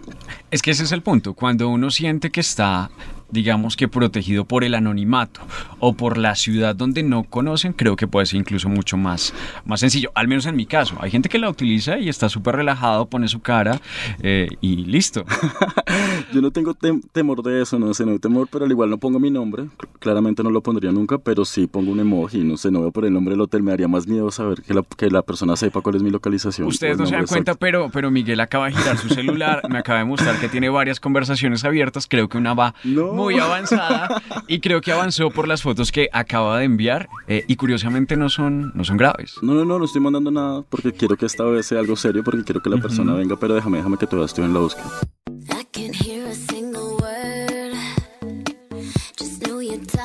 Es 0.51 0.61
que 0.61 0.71
ese 0.71 0.83
es 0.83 0.91
el 0.91 1.01
punto. 1.01 1.33
Cuando 1.33 1.69
uno 1.69 1.89
siente 1.89 2.31
que 2.31 2.41
está, 2.41 2.91
digamos 3.33 3.75
que 3.75 3.87
protegido 3.87 4.45
por 4.45 4.63
el 4.63 4.75
anonimato 4.75 5.41
o 5.79 5.93
por 5.93 6.17
la 6.17 6.35
ciudad 6.35 6.75
donde 6.75 7.03
no 7.03 7.23
conocen, 7.23 7.73
creo 7.73 7.95
que 7.95 8.07
puede 8.07 8.25
ser 8.27 8.39
incluso 8.39 8.69
mucho 8.69 8.95
más, 8.97 9.33
más 9.65 9.79
sencillo. 9.79 10.11
Al 10.15 10.27
menos 10.27 10.45
en 10.45 10.55
mi 10.55 10.65
caso. 10.65 10.95
Hay 11.01 11.11
gente 11.11 11.29
que 11.29 11.39
la 11.39 11.49
utiliza 11.49 11.97
y 11.99 12.09
está 12.09 12.29
súper 12.29 12.55
relajado, 12.55 13.07
pone 13.07 13.27
su 13.27 13.41
cara 13.41 13.81
eh, 14.21 14.47
y 14.61 14.75
listo. 14.85 15.25
Yo 16.33 16.41
no 16.41 16.51
tengo 16.51 16.73
tem- 16.73 17.01
temor 17.11 17.41
de 17.43 17.61
eso, 17.61 17.77
no 17.79 17.93
sé, 17.93 18.05
no 18.05 18.11
hay 18.11 18.19
temor, 18.19 18.47
pero 18.51 18.65
al 18.65 18.71
igual 18.71 18.89
no 18.89 18.97
pongo 18.97 19.19
mi 19.19 19.29
nombre. 19.31 19.63
Cl- 19.63 19.87
Claramente 19.99 20.43
no 20.43 20.49
lo 20.49 20.61
pondría 20.61 20.91
nunca, 20.91 21.17
pero 21.17 21.45
sí 21.45 21.67
pongo 21.67 21.91
un 21.91 21.99
emoji, 21.99 22.43
no 22.43 22.57
sé, 22.57 22.71
no 22.71 22.81
veo 22.81 22.91
por 22.91 23.05
el 23.05 23.13
nombre 23.13 23.33
del 23.33 23.41
hotel, 23.41 23.63
me 23.63 23.71
daría 23.71 23.87
más 23.87 24.07
miedo 24.07 24.29
saber 24.31 24.61
que 24.61 24.73
la, 24.73 24.83
que 24.97 25.09
la 25.09 25.21
persona 25.21 25.55
sepa 25.55 25.81
cuál 25.81 25.95
es 25.95 26.03
mi 26.03 26.09
localización. 26.09 26.67
Ustedes 26.67 26.97
no 26.97 27.05
se 27.05 27.13
dan 27.15 27.25
cuenta, 27.25 27.51
exacto. 27.51 27.59
pero, 27.59 27.89
pero 27.91 28.11
Miguel 28.11 28.39
acaba 28.39 28.65
de 28.67 28.73
girar 28.73 28.97
su 28.97 29.09
celular, 29.09 29.61
me 29.69 29.77
acaba 29.79 29.99
de 29.99 30.05
mostrar 30.05 30.39
que 30.39 30.49
tiene 30.49 30.69
varias 30.69 30.99
conversaciones 30.99 31.63
abiertas, 31.63 32.07
creo 32.07 32.27
que 32.29 32.37
una 32.37 32.53
va 32.53 32.75
No. 32.83 33.13
Muy 33.23 33.39
avanzada 33.39 34.21
y 34.47 34.59
creo 34.59 34.81
que 34.81 34.91
avanzó 34.91 35.29
por 35.31 35.47
las 35.47 35.61
fotos 35.61 35.91
que 35.91 36.09
acaba 36.11 36.59
de 36.59 36.65
enviar 36.65 37.09
eh, 37.27 37.43
y 37.47 37.55
curiosamente 37.55 38.17
no 38.17 38.29
son, 38.29 38.71
no 38.75 38.83
son 38.83 38.97
graves. 38.97 39.35
No, 39.41 39.53
no, 39.53 39.65
no, 39.65 39.79
no 39.79 39.85
estoy 39.85 40.01
mandando 40.01 40.31
nada 40.31 40.63
porque 40.69 40.91
quiero 40.91 41.15
que 41.15 41.25
esta 41.25 41.43
vez 41.43 41.65
sea 41.65 41.79
algo 41.79 41.95
serio, 41.95 42.23
porque 42.23 42.43
quiero 42.43 42.61
que 42.61 42.69
la 42.69 42.77
persona 42.77 43.13
venga, 43.13 43.35
pero 43.37 43.55
déjame, 43.55 43.77
déjame 43.77 43.97
que 43.97 44.07
todavía 44.07 44.25
estoy 44.25 44.45
en 44.45 44.53
la 44.53 44.59
búsqueda. 44.59 44.91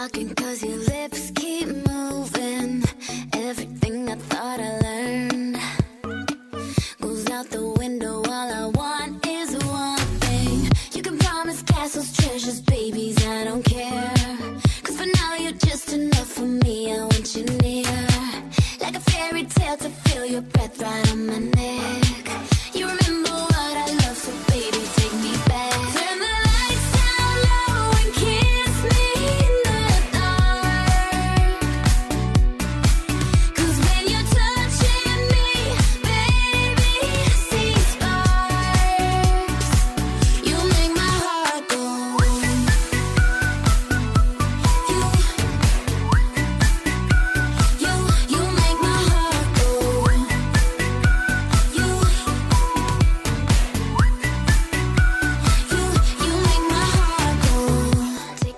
I 0.01 1.28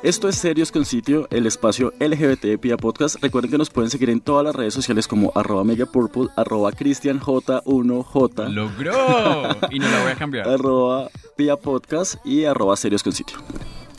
Esto 0.02 0.28
es 0.30 0.36
Serios 0.36 0.72
con 0.72 0.86
Sitio, 0.86 1.28
el 1.30 1.44
espacio 1.44 1.92
LGBT 2.00 2.40
de 2.44 2.58
Pia 2.58 2.78
Podcast. 2.78 3.16
Recuerden 3.20 3.50
que 3.50 3.58
nos 3.58 3.68
pueden 3.68 3.90
seguir 3.90 4.08
en 4.08 4.22
todas 4.22 4.42
las 4.42 4.54
redes 4.54 4.72
sociales 4.72 5.06
como 5.06 5.30
arroba 5.34 5.62
megapurple, 5.62 6.28
arroba 6.36 6.72
cristianj1j, 6.72 8.48
¡Logró! 8.48 8.92
Y 9.70 9.78
no 9.78 9.88
la 9.90 10.02
voy 10.02 10.12
a 10.12 10.14
cambiar. 10.16 10.48
arroba 10.48 11.10
Pia 11.36 11.56
Podcast 11.56 12.14
y 12.24 12.46
arroba 12.46 12.76
Serios 12.76 13.02
con 13.02 13.12
Sitio. 13.12 13.36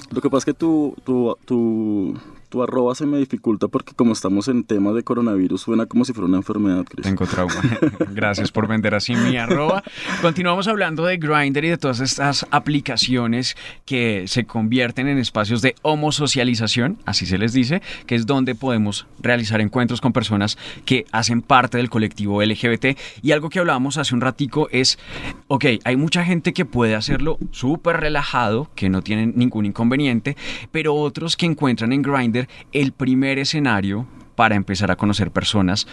Lo 0.10 0.22
que 0.22 0.30
pasa 0.32 0.40
es 0.40 0.46
que 0.46 0.54
tu, 0.56 0.96
tu, 1.04 1.38
tu, 1.46 2.20
tu 2.52 2.62
arroba 2.62 2.94
se 2.94 3.06
me 3.06 3.18
dificulta 3.18 3.70
porque 3.70 3.94
como 3.96 4.12
estamos 4.12 4.50
en 4.50 4.66
tema 4.66 4.92
de 4.92 5.04
coronavirus 5.04 5.62
suena 5.62 5.86
como 5.86 6.04
si 6.04 6.12
fuera 6.12 6.28
una 6.28 6.38
enfermedad, 6.38 6.84
Cris. 6.84 7.06
Tengo 7.06 7.26
trauma. 7.26 7.56
Gracias 8.14 8.52
por 8.52 8.68
vender 8.68 8.94
así 8.94 9.16
mi 9.16 9.38
arroba. 9.38 9.84
Continuamos 10.22 10.68
hablando 10.68 11.06
de 11.06 11.18
Grindr 11.18 11.64
y 11.64 11.70
de 11.70 11.78
todas 11.78 12.02
estas 12.02 12.46
aplicaciones 12.52 13.56
que 13.86 14.26
se 14.28 14.44
convierten 14.44 15.08
en 15.08 15.18
espacios 15.18 15.62
de 15.62 15.76
homosocialización, 15.82 16.98
así 17.06 17.26
se 17.26 17.38
les 17.38 17.54
dice, 17.54 17.82
que 18.06 18.16
es 18.16 18.26
donde 18.26 18.54
podemos 18.54 19.08
realizar 19.22 19.62
encuentros 19.62 20.02
con 20.02 20.12
personas 20.12 20.58
que 20.84 21.06
hacen 21.14 21.42
parte 21.42 21.78
del 21.78 21.90
colectivo 21.90 22.44
LGBT. 22.44 22.98
Y 23.22 23.32
algo 23.32 23.50
que 23.50 23.60
hablábamos 23.60 23.98
hace 23.98 24.14
un 24.14 24.20
ratico 24.20 24.68
es, 24.72 25.00
ok, 25.48 25.66
hay 25.86 25.96
mucha 25.96 26.26
gente 26.26 26.52
que 26.52 26.66
puede 26.66 26.96
hacerlo 26.96 27.38
súper 27.52 28.02
relajado, 28.02 28.70
que 28.76 28.90
no 28.90 29.02
tienen 29.02 29.34
ningún 29.38 29.66
inconveniente, 29.66 30.36
pero 30.74 30.96
otros 30.96 31.38
que 31.38 31.46
encuentran 31.46 31.94
en 31.94 32.02
Grindr 32.02 32.41
el 32.72 32.92
primer 32.92 33.40
escenario 33.40 34.08
para 34.36 34.56
empezar 34.56 34.92
a 34.92 34.96
conocer 34.96 35.32
personas 35.32 35.88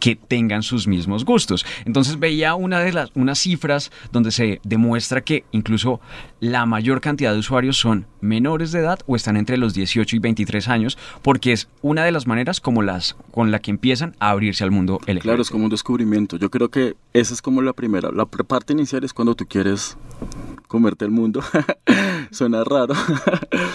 que 0.00 0.16
tengan 0.16 0.62
sus 0.62 0.86
mismos 0.86 1.24
gustos. 1.24 1.64
Entonces 1.84 2.18
veía 2.18 2.54
una 2.54 2.80
de 2.80 2.92
las 2.92 3.10
unas 3.14 3.38
cifras 3.38 3.90
donde 4.12 4.32
se 4.32 4.60
demuestra 4.64 5.22
que 5.22 5.44
incluso 5.52 6.00
la 6.40 6.66
mayor 6.66 7.00
cantidad 7.00 7.32
de 7.32 7.38
usuarios 7.38 7.78
son 7.78 8.06
menores 8.20 8.72
de 8.72 8.80
edad 8.80 8.98
o 9.06 9.16
están 9.16 9.36
entre 9.36 9.56
los 9.56 9.72
18 9.74 10.16
y 10.16 10.18
23 10.18 10.68
años, 10.68 10.98
porque 11.22 11.52
es 11.52 11.68
una 11.80 12.04
de 12.04 12.12
las 12.12 12.26
maneras 12.26 12.60
como 12.60 12.82
las 12.82 13.16
con 13.30 13.50
la 13.50 13.60
que 13.60 13.70
empiezan 13.70 14.14
a 14.18 14.30
abrirse 14.30 14.64
al 14.64 14.70
mundo 14.70 14.98
LGBT. 15.06 15.22
Claro, 15.22 15.42
es 15.42 15.50
como 15.50 15.64
un 15.64 15.70
descubrimiento. 15.70 16.36
Yo 16.36 16.50
creo 16.50 16.68
que 16.68 16.96
esa 17.12 17.32
es 17.32 17.40
como 17.40 17.62
la 17.62 17.72
primera. 17.72 18.10
La 18.12 18.26
parte 18.26 18.72
inicial 18.72 19.04
es 19.04 19.14
cuando 19.14 19.34
tú 19.34 19.46
quieres 19.46 19.96
comerte 20.68 21.04
el 21.04 21.12
mundo. 21.12 21.42
Suena 22.30 22.64
raro. 22.64 22.94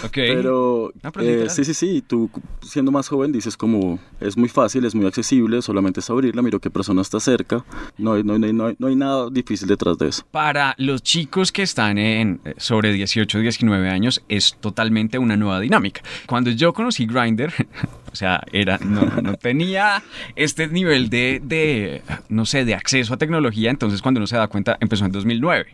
Ok. 0.04 0.14
Pero 0.14 0.92
No, 1.04 1.12
eh, 1.22 1.48
sí, 1.50 1.66
sí, 1.66 1.74
sí. 1.74 2.04
Tú 2.06 2.30
siendo 2.62 2.92
más 2.92 3.08
joven 3.08 3.32
dices 3.32 3.58
como 3.58 4.00
es 4.20 4.38
muy 4.38 4.50
fácil, 4.50 4.86
es 4.86 4.96
muy 4.96 5.06
accesible, 5.06 5.62
solamente 5.62 6.00
es 6.00 6.10
abrirla, 6.10 6.42
miro 6.42 6.60
qué 6.60 6.70
persona 6.70 7.02
está 7.02 7.20
cerca. 7.20 7.64
No 7.98 8.14
hay, 8.14 8.24
no, 8.24 8.38
no 8.40 8.76
no 8.78 8.88
hay 8.88 8.96
nada 8.96 9.30
difícil 9.30 9.68
detrás 9.68 9.98
de 9.98 10.10
eso. 10.10 10.24
Para 10.32 10.76
los 10.78 11.02
chicos 11.04 11.52
que 11.52 11.64
están 11.64 11.98
en 11.98 12.42
eh, 12.46 12.54
sobre 12.58 12.94
18 12.94 13.40
19 13.40 13.90
años 13.90 14.24
es 14.30 14.56
totalmente 14.60 15.18
una 15.18 15.38
nueva 15.38 15.60
dinámica. 15.60 16.02
Cuando 16.26 16.50
yo 16.52 16.74
conocí 16.74 17.06
Grindr, 17.06 17.52
o 18.12 18.16
sea, 18.16 18.42
era 18.52 18.78
no, 18.80 19.02
no 19.22 19.34
tenía 19.36 20.04
este 20.36 20.68
nivel 20.68 21.10
de, 21.10 21.42
de, 21.44 22.02
no 22.30 22.46
sé, 22.46 22.66
de 22.66 22.76
acceso 22.76 23.14
a 23.14 23.18
tecnología, 23.18 23.70
entonces 23.70 24.02
cuando 24.02 24.20
uno 24.20 24.28
se 24.28 24.38
da 24.38 24.48
cuenta 24.48 24.78
empezó 24.80 25.06
en 25.06 25.12
2009. 25.12 25.66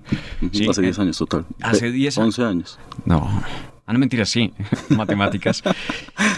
Sí, 0.52 0.68
Hace 0.70 0.82
eh, 0.82 0.84
10 0.86 1.00
años 1.00 1.18
total. 1.18 1.46
hace 1.62 1.86
Ve- 1.88 1.92
10 1.92 2.18
años. 2.18 2.40
11 2.40 2.44
años. 2.50 2.80
No. 3.06 3.44
Ah, 3.88 3.94
no, 3.94 4.00
mentira, 4.00 4.26
sí. 4.26 4.52
Matemáticas. 4.90 5.62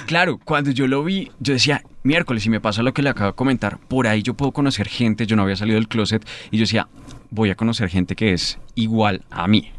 Claro, 0.05 0.37
cuando 0.43 0.71
yo 0.71 0.85
lo 0.87 1.03
vi, 1.03 1.31
yo 1.39 1.53
decía, 1.53 1.81
miércoles, 2.03 2.45
y 2.45 2.49
me 2.49 2.59
pasa 2.59 2.83
lo 2.83 2.93
que 2.93 3.01
le 3.01 3.09
acabo 3.09 3.31
de 3.31 3.35
comentar, 3.35 3.77
por 3.87 4.07
ahí 4.07 4.21
yo 4.21 4.33
puedo 4.33 4.51
conocer 4.51 4.87
gente, 4.89 5.25
yo 5.25 5.35
no 5.37 5.43
había 5.43 5.55
salido 5.55 5.75
del 5.75 5.87
closet, 5.87 6.27
y 6.51 6.57
yo 6.57 6.63
decía, 6.63 6.87
voy 7.29 7.49
a 7.49 7.55
conocer 7.55 7.89
gente 7.89 8.15
que 8.15 8.33
es 8.33 8.57
igual 8.75 9.23
a 9.29 9.47
mí. 9.47 9.71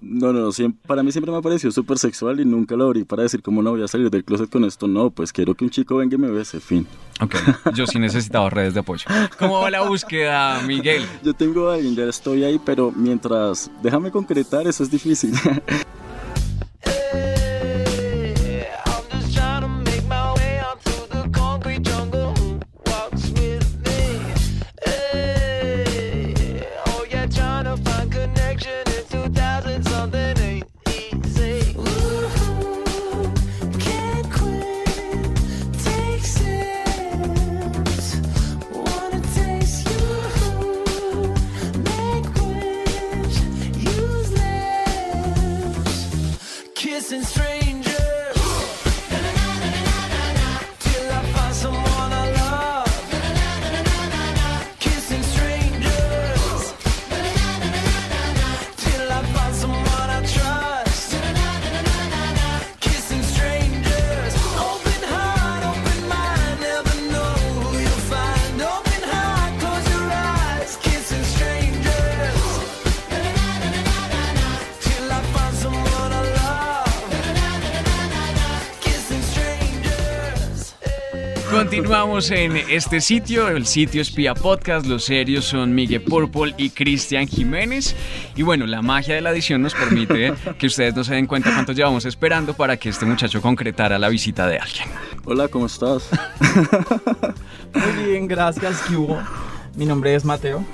No, 0.00 0.32
no, 0.32 0.40
no, 0.40 0.48
siem- 0.52 0.74
para 0.86 1.02
mí 1.02 1.12
siempre 1.12 1.32
me 1.32 1.38
ha 1.38 1.42
parecido 1.42 1.70
súper 1.72 1.98
sexual 1.98 2.40
y 2.40 2.44
nunca 2.44 2.76
lo 2.76 2.84
abrí 2.86 3.04
para 3.04 3.22
decir 3.22 3.42
cómo 3.42 3.62
no 3.62 3.70
voy 3.72 3.82
a 3.82 3.88
salir 3.88 4.10
del 4.10 4.24
closet 4.24 4.48
con 4.50 4.64
esto. 4.64 4.86
No, 4.86 5.10
pues 5.10 5.32
quiero 5.32 5.54
que 5.54 5.64
un 5.64 5.70
chico 5.70 5.96
venga 5.96 6.14
y 6.14 6.18
me 6.18 6.30
bese, 6.30 6.60
fin. 6.60 6.86
Ok, 7.20 7.34
yo 7.74 7.86
sí 7.86 7.98
necesitaba 7.98 8.48
redes 8.50 8.74
de 8.74 8.80
apoyo. 8.80 9.04
¿Cómo 9.38 9.60
va 9.60 9.70
la 9.70 9.82
búsqueda, 9.82 10.60
Miguel? 10.62 11.02
Yo 11.24 11.34
tengo 11.34 11.68
a 11.70 11.74
alguien, 11.74 11.94
ya 11.96 12.04
estoy 12.04 12.44
ahí, 12.44 12.60
pero 12.64 12.92
mientras... 12.94 13.70
Déjame 13.82 14.10
concretar, 14.10 14.66
eso 14.66 14.82
es 14.82 14.90
difícil. 14.90 15.32
Continuamos 81.96 82.30
en 82.30 82.56
este 82.58 83.00
sitio, 83.00 83.48
el 83.48 83.64
sitio 83.64 84.02
Espía 84.02 84.34
Podcast, 84.34 84.84
los 84.84 85.06
serios 85.06 85.46
son 85.46 85.74
Miguel 85.74 86.02
Purple 86.02 86.52
y 86.58 86.68
Cristian 86.68 87.26
Jiménez. 87.26 87.96
Y 88.34 88.42
bueno, 88.42 88.66
la 88.66 88.82
magia 88.82 89.14
de 89.14 89.22
la 89.22 89.30
edición 89.30 89.62
nos 89.62 89.72
permite 89.72 90.34
que 90.58 90.66
ustedes 90.66 90.94
no 90.94 91.04
se 91.04 91.14
den 91.14 91.26
cuenta 91.26 91.54
cuánto 91.54 91.72
llevamos 91.72 92.04
esperando 92.04 92.52
para 92.52 92.76
que 92.76 92.90
este 92.90 93.06
muchacho 93.06 93.40
concretara 93.40 93.98
la 93.98 94.10
visita 94.10 94.46
de 94.46 94.58
alguien. 94.58 94.90
Hola, 95.24 95.48
¿cómo 95.48 95.64
estás? 95.64 96.10
Muy 97.72 98.04
bien, 98.04 98.28
gracias, 98.28 98.82
¿qué 98.86 98.94
hubo? 98.94 99.18
Mi 99.74 99.86
nombre 99.86 100.14
es 100.14 100.22
Mateo. 100.22 100.66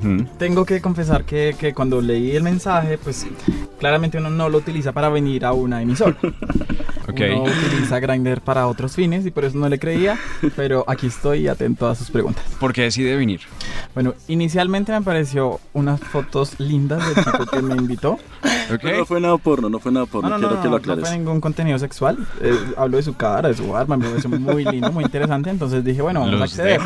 Ujú. 0.00 0.26
Tengo 0.38 0.64
que 0.64 0.80
confesar 0.80 1.24
que, 1.24 1.54
que 1.58 1.72
cuando 1.74 2.00
leí 2.00 2.34
el 2.36 2.42
mensaje, 2.42 2.98
pues 2.98 3.26
claramente 3.78 4.18
uno 4.18 4.30
no 4.30 4.48
lo 4.48 4.58
utiliza 4.58 4.92
para 4.92 5.08
venir 5.08 5.44
a 5.44 5.52
una 5.52 5.82
emisora. 5.82 6.16
Ok. 7.08 7.20
Uno 7.32 7.42
utiliza 7.50 7.98
Grindr 7.98 8.40
para 8.40 8.68
otros 8.68 8.94
fines 8.94 9.26
y 9.26 9.32
por 9.32 9.44
eso 9.44 9.58
no 9.58 9.68
le 9.68 9.80
creía, 9.80 10.16
pero 10.54 10.84
aquí 10.86 11.08
estoy 11.08 11.48
atento 11.48 11.88
a 11.88 11.96
sus 11.96 12.10
preguntas. 12.12 12.44
¿Por 12.60 12.72
qué 12.72 12.82
decide 12.82 13.16
venir? 13.16 13.40
Bueno, 13.92 14.14
inicialmente 14.28 14.92
me 14.92 15.02
pareció 15.02 15.58
unas 15.74 16.00
fotos 16.00 16.58
lindas 16.60 17.04
del 17.04 17.24
tipo 17.24 17.44
que 17.46 17.60
me 17.60 17.74
invitó. 17.74 18.18
Ok. 18.72 18.84
No, 18.84 18.98
no 18.98 19.06
fue 19.06 19.20
nada 19.20 19.36
porno, 19.38 19.68
no 19.68 19.80
fue 19.80 19.92
nada 19.92 20.06
porno, 20.06 20.30
No, 20.30 20.38
no, 20.38 20.42
no, 20.42 20.48
quiero 20.48 20.56
no, 20.56 20.62
que 20.62 20.68
lo 20.68 20.70
no 20.70 20.76
aclares. 20.76 21.08
fue 21.08 21.18
ningún 21.18 21.40
contenido 21.40 21.78
sexual. 21.78 22.16
Eh, 22.40 22.54
hablo 22.78 22.96
de 22.96 23.02
su 23.02 23.14
cara, 23.14 23.48
de 23.48 23.54
su 23.54 23.76
arma, 23.76 23.96
me 23.96 24.08
pareció 24.08 24.30
muy 24.30 24.64
lindo, 24.64 24.90
muy 24.92 25.04
interesante. 25.04 25.50
Entonces 25.50 25.84
dije, 25.84 26.00
bueno, 26.00 26.20
vamos 26.20 26.36
a 26.36 26.38
Los 26.38 26.50
acceder. 26.52 26.80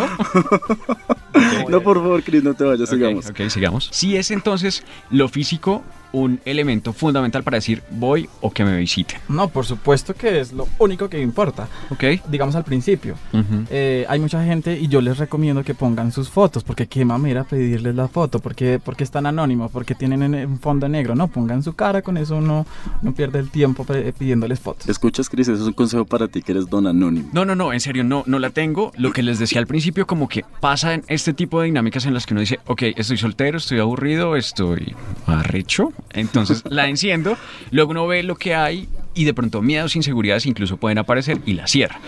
No, 1.69 1.81
por 1.83 1.99
favor, 1.99 2.23
Chris, 2.23 2.43
no 2.43 2.55
te 2.55 2.65
vayas, 2.65 2.91
sigamos. 2.97 3.27
ok, 3.27 3.49
sigamos. 3.49 3.89
Si 3.93 4.17
es 4.17 4.31
entonces 4.31 4.83
lo 5.11 5.29
físico 5.29 5.85
un 6.17 6.41
elemento 6.47 6.95
fundamental 6.95 7.43
para 7.45 7.57
decir 7.59 7.83
voy 7.91 8.27
o 8.41 8.51
que 8.51 8.65
me 8.65 8.75
visiten. 8.79 9.21
No, 9.29 9.49
por 9.49 9.67
supuesto 9.67 10.15
que 10.15 10.41
es 10.41 10.53
lo 10.53 10.67
único 10.79 11.11
que 11.11 11.21
importa. 11.21 11.69
¿Ok? 11.91 12.05
Digamos 12.31 12.55
al 12.57 12.65
principio. 12.65 13.17
Ujú. 13.35 13.65
Eh, 13.71 14.07
hay 14.09 14.19
mucha 14.19 14.43
gente 14.43 14.79
y 14.81 14.89
yo 14.89 15.03
les 15.03 15.19
recomiendo 15.19 15.63
que 15.63 15.75
pongan 15.75 16.13
sus 16.13 16.31
fotos, 16.31 16.65
porque 16.65 16.87
qué 16.87 17.05
mamera 17.05 17.45
pedirles 17.45 17.95
la 17.95 18.09
foto, 18.09 18.39
porque, 18.39 18.81
porque 18.83 19.05
es 19.05 19.11
tan 19.11 19.27
anónimo, 19.27 19.69
porque 19.69 19.95
tienen 19.95 20.23
en- 20.23 20.35
un 20.49 20.59
fondo 20.59 20.89
negro, 20.89 21.15
no, 21.15 21.29
pongan 21.29 21.63
su 21.63 21.75
cara, 21.75 22.01
con 22.01 22.17
eso 22.17 22.37
uno 22.37 22.65
no 23.03 23.13
pierde 23.13 23.39
el 23.41 23.51
tiempo 23.51 23.85
pe- 23.85 24.13
pidiéndoles 24.15 24.59
fotos. 24.59 24.89
Escuchas, 24.89 25.29
Chris, 25.29 25.49
eso 25.49 25.61
es 25.63 25.67
un 25.69 25.75
consejo 25.75 26.07
para 26.07 26.29
ti 26.29 26.41
que 26.41 26.53
eres 26.53 26.71
don 26.71 26.87
anónimo. 26.87 27.29
No, 27.35 27.45
no, 27.45 27.55
no, 27.55 27.73
en 27.75 27.81
serio, 27.81 28.05
no, 28.05 28.23
no 28.27 28.39
la 28.39 28.51
tengo. 28.51 28.91
Lo 28.97 29.13
que 29.13 29.23
les 29.23 29.39
decía 29.39 29.59
al 29.61 29.67
principio, 29.67 30.07
como 30.07 30.29
que 30.29 30.45
pasa 30.61 30.95
en 30.95 31.03
este 31.09 31.35
tipo 31.35 31.61
de 31.61 31.67
dinámicas 31.67 32.07
en 32.07 32.15
las 32.15 32.25
que 32.25 32.33
uno 32.33 32.41
dice, 32.41 32.59
ok, 32.67 32.83
estoy 32.97 33.19
soltero, 33.19 33.59
estoy 33.59 33.81
aburrido, 33.81 34.35
estoy 34.37 34.95
arrecho. 35.27 35.93
Entonces 36.13 36.63
la 36.69 36.89
enciendo, 36.89 37.37
luego 37.71 37.91
uno 37.91 38.07
ve 38.07 38.23
lo 38.23 38.37
que 38.37 38.55
hay 38.55 38.89
y 39.15 39.25
de 39.25 39.35
pronto 39.35 39.63
miedos, 39.63 39.97
inseguridades 39.97 40.47
incluso 40.47 40.77
pueden 40.77 40.99
aparecer 40.99 41.41
y 41.47 41.55
la 41.55 41.67
cierra. 41.67 42.01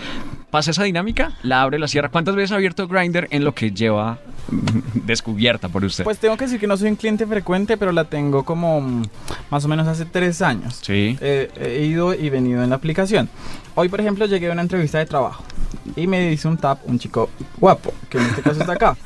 Pasa 0.51 0.71
esa 0.71 0.83
dinámica, 0.83 1.37
la 1.43 1.61
abre, 1.61 1.77
la 1.77 1.87
cierra. 1.87 2.09
¿Cuántas 2.09 2.35
veces 2.35 2.51
ha 2.51 2.55
abierto 2.55 2.87
Grindr 2.87 3.27
en 3.29 3.43
lo 3.43 3.53
que 3.53 3.71
lleva 3.71 4.19
descubierta 4.93 5.69
por 5.69 5.83
usted. 5.85 6.03
Pues 6.03 6.17
tengo 6.17 6.37
que 6.37 6.45
decir 6.45 6.59
que 6.59 6.67
no 6.67 6.77
soy 6.77 6.89
un 6.89 6.95
cliente 6.95 7.25
frecuente, 7.25 7.77
pero 7.77 7.91
la 7.91 8.05
tengo 8.05 8.43
como 8.43 8.81
mm, 8.81 9.03
más 9.49 9.65
o 9.65 9.67
menos 9.67 9.87
hace 9.87 10.05
tres 10.05 10.41
años. 10.41 10.79
sí. 10.81 11.17
Eh, 11.21 11.49
he 11.59 11.85
ido 11.85 12.13
y 12.13 12.29
venido 12.29 12.63
en 12.63 12.69
la 12.69 12.75
aplicación. 12.75 13.29
Hoy, 13.75 13.89
por 13.89 13.99
ejemplo, 14.01 14.25
llegué 14.25 14.49
a 14.49 14.53
una 14.53 14.61
entrevista 14.61 14.97
de 14.97 15.05
trabajo 15.05 15.43
y 15.95 16.07
me 16.07 16.31
hizo 16.31 16.49
un 16.49 16.57
tap 16.57 16.79
un 16.85 16.99
chico 16.99 17.29
guapo, 17.57 17.93
que 18.09 18.17
en 18.17 18.25
este 18.25 18.41
caso 18.41 18.61
está 18.61 18.73
acá. 18.73 18.97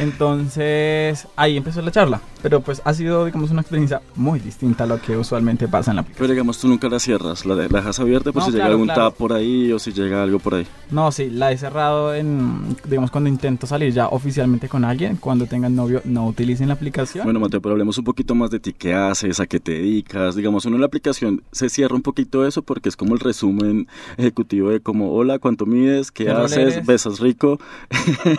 Entonces, 0.00 1.26
ahí 1.36 1.56
empezó 1.56 1.82
la 1.82 1.90
charla. 1.90 2.20
Pero 2.42 2.60
pues 2.62 2.80
ha 2.86 2.94
sido, 2.94 3.26
digamos, 3.26 3.50
una 3.50 3.60
experiencia 3.60 4.00
muy 4.16 4.40
distinta 4.40 4.84
a 4.84 4.86
lo 4.86 5.00
que 5.00 5.14
usualmente 5.16 5.68
pasa 5.68 5.90
en 5.90 5.96
la 5.96 6.00
aplicación. 6.02 6.22
Pero 6.26 6.32
digamos, 6.32 6.58
tú 6.58 6.68
nunca 6.68 6.88
la 6.88 6.98
cierras, 6.98 7.44
la, 7.44 7.54
de- 7.54 7.68
la 7.68 7.78
dejas 7.80 8.00
abierta 8.00 8.32
por 8.32 8.42
No, 8.42 8.46
si 8.46 8.52
llega 8.52 8.66
algún 8.66 8.86
claro. 8.86 9.10
tap 9.10 9.18
por 9.18 9.32
ahí 9.34 9.70
o 9.72 9.78
si 9.78 9.92
llega 9.92 10.22
algo 10.22 10.38
por 10.38 10.54
ahí. 10.54 10.66
No, 10.90 11.12
sí, 11.12 11.28
la 11.28 11.52
he 11.52 11.58
cerrado 11.58 12.14
en, 12.14 12.76
digamos, 12.86 13.10
cuando 13.10 13.28
intento 13.28 13.66
salir 13.66 13.92
ya 13.92 14.08
oficialmente 14.08 14.68
con 14.70 14.84
alguien. 14.86 15.16
Cuando 15.16 15.44
tengan 15.46 15.76
novio, 15.76 16.00
no 16.06 16.26
utilicen 16.28 16.68
la 16.68 16.74
aplicación. 16.74 17.24
Bueno, 17.24 17.40
Mateo, 17.40 17.60
pero 17.60 17.72
hablemos 17.72 17.98
un 17.98 18.04
poquito 18.04 18.34
más 18.34 18.50
de 18.50 18.58
ti, 18.58 18.72
qué 18.72 18.94
haces, 18.94 19.38
a 19.38 19.46
qué 19.46 19.60
te 19.60 19.72
dedicas. 19.72 20.34
Digamos, 20.34 20.64
uno 20.64 20.76
en 20.76 20.80
la 20.80 20.86
aplicación 20.86 21.42
se 21.52 21.68
cierra 21.68 21.94
un 21.94 22.02
poquito 22.02 22.46
eso 22.46 22.62
porque 22.62 22.88
es 22.88 22.96
como 22.96 23.12
el 23.14 23.20
resumen 23.20 23.86
ejecutivo 24.16 24.70
de 24.70 24.80
como, 24.80 25.12
hola, 25.12 25.38
¿cuánto 25.38 25.66
mides? 25.66 26.10
¿Qué, 26.10 26.24
¿Qué 26.24 26.32
rol 26.32 26.46
haces? 26.46 26.86
¿Besas 26.86 27.20
rico? 27.20 27.60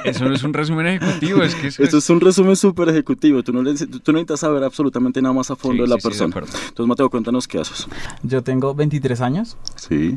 Eso 0.04 0.26
no 0.28 0.34
es 0.34 0.44
un 0.44 0.54
resumen 0.54 0.88
ejecutivo, 0.88 1.31
es 1.42 1.56
que 1.56 1.68
eso 1.68 1.84
Esto 1.84 1.98
es 1.98 2.10
un 2.10 2.20
resumen 2.22 2.56
súper 2.56 2.90
ejecutivo. 2.90 3.44
Tú 3.44 3.54
no, 3.54 3.62
le- 3.64 3.74
tú 3.76 4.12
no 4.12 4.14
necesitas 4.14 4.40
saber 4.42 4.64
absolutamente 4.64 5.22
nada 5.22 5.34
más 5.34 5.52
a 5.52 5.56
fondo 5.56 5.84
Sí, 5.86 5.90
de 5.90 5.96
la 5.96 5.96
sí, 5.96 6.02
sí, 6.02 6.08
de 6.08 6.10
persona. 6.32 6.48
Entonces, 6.70 6.88
Mateo, 6.88 7.10
cuéntanos 7.10 7.48
qué 7.48 7.60
haces. 7.60 7.88
Yo 8.24 8.42
tengo 8.44 8.74
23 8.76 9.22
años. 9.22 9.58
Sí. 9.76 10.16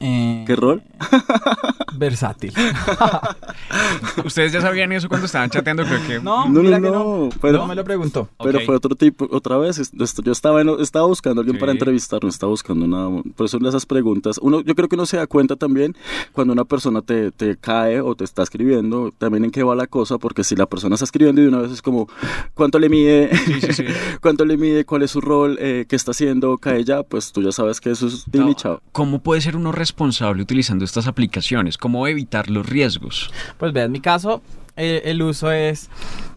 eh, 0.00 0.44
¿Qué 0.46 0.56
rol? 0.56 0.82
Versátil. 1.96 2.52
Ustedes 4.24 4.52
ya 4.52 4.60
sabían 4.60 4.92
eso 4.92 5.08
cuando 5.08 5.26
estaban 5.26 5.50
chateando, 5.50 5.84
creo 5.84 6.06
que... 6.06 6.20
No, 6.20 6.48
No, 6.48 6.62
mira 6.62 6.78
no, 6.78 6.84
que 6.84 6.90
no, 6.96 7.28
pero- 7.40 7.58
no 7.58 7.66
me 7.66 7.74
lo 7.74 7.84
preguntó. 7.84 8.28
Pero 8.42 8.58
Ok. 8.58 8.64
fue 8.66 8.76
otro 8.76 8.94
tipo, 8.94 9.26
otra 9.30 9.56
vez, 9.58 9.92
yo 9.92 10.32
estaba, 10.32 10.60
en- 10.60 10.80
estaba 10.80 11.06
buscando 11.06 11.40
a 11.40 11.42
alguien 11.42 11.56
Sí. 11.56 11.60
para 11.60 11.72
entrevistar, 11.72 12.22
no 12.22 12.28
estaba 12.28 12.50
buscando 12.50 12.86
nada, 12.86 13.22
por 13.34 13.46
eso 13.46 13.58
esas 13.66 13.86
preguntas, 13.86 14.38
uno, 14.42 14.60
yo 14.60 14.74
creo 14.76 14.88
que 14.88 14.94
uno 14.94 15.06
se 15.06 15.16
da 15.16 15.26
cuenta 15.26 15.56
también 15.56 15.96
cuando 16.32 16.52
una 16.52 16.64
persona 16.64 17.02
te, 17.02 17.32
te 17.32 17.56
cae 17.56 18.00
o 18.00 18.14
te 18.14 18.22
está 18.24 18.42
escribiendo, 18.44 19.12
también 19.18 19.44
en 19.44 19.50
qué 19.50 19.62
va 19.64 19.74
la 19.74 19.86
cosa, 19.88 20.18
porque 20.18 20.44
si 20.46 20.56
la 20.56 20.66
persona 20.66 20.94
está 20.94 21.04
escribiendo 21.04 21.40
y 21.40 21.44
de 21.44 21.50
una 21.50 21.58
vez 21.58 21.70
es 21.72 21.82
como, 21.82 22.08
¿cuánto 22.54 22.78
le 22.78 22.88
mide? 22.88 23.30
Sí, 23.36 23.60
sí, 23.60 23.72
sí. 23.72 23.84
¿Cuánto 24.22 24.44
le 24.44 24.56
mide? 24.56 24.84
¿Cuál 24.84 25.02
es 25.02 25.10
su 25.10 25.20
rol? 25.20 25.58
Eh, 25.60 25.84
¿Qué 25.88 25.96
está 25.96 26.12
haciendo? 26.12 26.56
¿Cae 26.58 26.84
ya? 26.84 27.02
Pues 27.02 27.32
tú 27.32 27.42
ya 27.42 27.52
sabes 27.52 27.80
que 27.80 27.90
eso 27.90 28.06
es 28.06 28.24
No, 28.32 28.52
chao. 28.54 28.80
¿Cómo 28.92 29.22
puede 29.22 29.40
ser 29.40 29.56
uno 29.56 29.72
responsable 29.72 30.42
utilizando 30.42 30.84
estas 30.84 31.06
aplicaciones? 31.06 31.76
¿Cómo 31.78 32.06
evitar 32.06 32.48
los 32.50 32.66
riesgos? 32.66 33.30
Pues 33.58 33.72
vea, 33.72 33.84
en 33.84 33.92
mi 33.92 34.00
caso, 34.00 34.42
eh, 34.76 35.02
el 35.04 35.22
uso 35.22 35.50
es... 35.52 35.90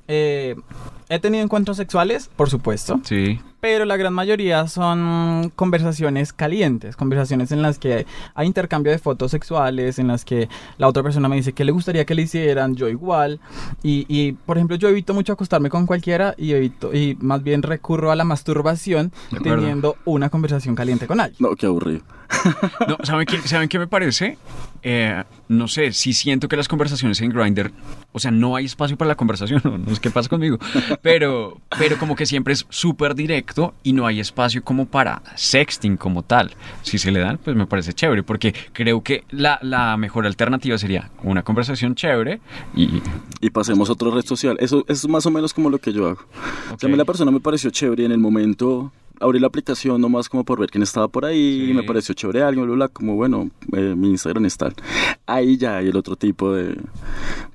eh, 0.08 0.56
he 1.10 1.20
tenido 1.20 1.44
encuentros 1.44 1.78
sexuales, 1.78 2.30
por 2.36 2.50
supuesto, 2.50 3.00
Sí. 3.04 3.40
pero 3.60 3.84
la 3.86 3.98
gran 3.98 4.14
mayoría 4.14 4.68
son 4.68 5.52
conversaciones 5.56 6.32
calientes, 6.34 6.96
conversaciones 6.96 7.52
en 7.52 7.62
las 7.62 7.80
que 7.80 8.06
hay 8.36 8.48
intercambio 8.48 8.92
de 8.92 9.00
fotos 9.00 9.32
sexuales, 9.32 9.98
en 10.00 10.08
las 10.08 10.24
que 10.24 10.48
la 10.78 10.88
otra 10.88 11.02
persona 11.04 11.28
me 11.28 11.36
dice 11.36 11.54
que 11.54 11.66
le 11.66 11.72
gustaría 11.72 12.06
que 12.06 12.16
le 12.16 12.22
hicieran, 12.22 12.76
yo 12.76 12.88
igual, 12.90 13.40
y, 13.84 14.06
y, 14.08 14.34
por 14.34 14.58
ejemplo 14.58 14.76
yo 14.78 14.88
evito 14.88 15.14
mucho 15.14 15.34
acostarme 15.34 15.70
con 15.70 15.86
cualquiera 15.88 16.36
y 16.38 16.54
evito 16.54 16.94
y 16.94 17.18
más 17.20 17.42
bien 17.44 17.64
recurro 17.64 18.12
a 18.12 18.16
la 18.16 18.24
masturbación 18.24 19.12
teniendo 19.44 19.98
una 20.06 20.30
conversación 20.30 20.76
caliente 20.76 21.08
con 21.08 21.20
alguien. 21.20 21.38
No, 21.40 21.56
qué 21.56 21.66
aburrido. 21.66 22.02
No, 22.88 22.98
¿saben 23.04 23.26
qué, 23.26 23.40
¿saben 23.48 23.68
qué 23.68 23.80
me 23.80 23.88
parece? 23.88 24.38
Eh, 24.84 25.24
no 25.48 25.68
sé, 25.68 25.92
si 25.94 26.14
siento 26.14 26.48
que 26.48 26.56
las 26.56 26.68
conversaciones 26.68 27.20
en 27.22 27.32
Grindr, 27.32 27.72
o 28.12 28.20
sea, 28.20 28.30
no 28.32 28.56
hay 28.56 28.66
espacio 28.66 28.98
para 28.98 29.10
la 29.10 29.16
conversación, 29.16 29.62
no, 29.66 29.78
no 29.80 29.96
sé 29.96 30.00
qué 30.00 30.10
pasa 30.12 30.30
conmigo, 30.30 30.58
pero, 31.02 31.60
pero 31.78 31.98
como 31.98 32.16
que 32.16 32.26
siempre 32.26 32.54
es 32.54 32.66
súper 32.70 33.16
directo 33.16 33.74
y 33.84 33.94
no 33.94 34.06
hay 34.06 34.20
espacio 34.20 34.64
como 34.64 34.86
para 34.86 35.22
sexting 35.36 35.98
como 35.98 36.24
tal. 36.24 36.52
Si 36.82 36.98
se 36.98 37.12
le 37.12 37.20
dan, 37.20 37.38
pues 37.38 37.56
me 37.56 37.66
parece 37.66 37.94
chévere, 37.94 38.24
porque 38.24 38.54
creo 38.74 39.02
que 39.02 39.24
la, 39.30 39.60
la 39.62 39.98
mejor 39.98 40.26
alternativa 40.26 40.78
sería 40.78 41.10
una 41.24 41.44
conversación 41.44 41.96
chévere 41.96 42.40
y... 42.76 43.02
y 43.42 43.50
pasemos 43.50 43.90
a 43.90 43.94
otra 43.94 44.12
red 44.12 44.26
social. 44.26 44.58
Eso, 44.60 44.84
eso 44.88 45.08
es 45.08 45.10
más 45.10 45.26
o 45.26 45.32
menos 45.32 45.54
como 45.54 45.70
lo 45.70 45.80
que 45.80 45.94
yo 45.94 46.08
hago. 46.08 46.22
O 46.74 46.80
sea, 46.80 46.88
a 46.88 46.92
mí 46.92 46.98
la 46.98 47.06
persona 47.06 47.32
me 47.32 47.40
pareció 47.40 47.70
chévere 47.70 48.06
en 48.06 48.12
el 48.12 48.20
momento 48.20 48.92
abrí 49.20 49.40
la 49.40 49.48
aplicación 49.48 50.00
nomás 50.02 50.30
como 50.30 50.44
por 50.44 50.60
ver 50.60 50.70
quién 50.70 50.84
estaba 50.84 51.08
por 51.08 51.26
ahí 51.26 51.66
Sí. 51.66 51.72
y 51.72 51.74
me 51.74 51.84
pareció 51.84 52.14
chévere 52.16 52.44
alguien, 52.44 52.66
bla, 52.66 52.76
bla, 52.76 52.88
como 52.88 53.16
bueno, 53.16 53.50
eh, 53.76 53.94
mi 53.96 54.10
Instagram 54.10 54.46
es 54.46 54.58
tal. 54.58 54.74
Ahí 55.26 55.58
ya 55.58 55.78
hay 55.78 55.88
el 55.90 55.96
otro 55.98 56.16
tipo 56.16 56.54
de, 56.54 56.78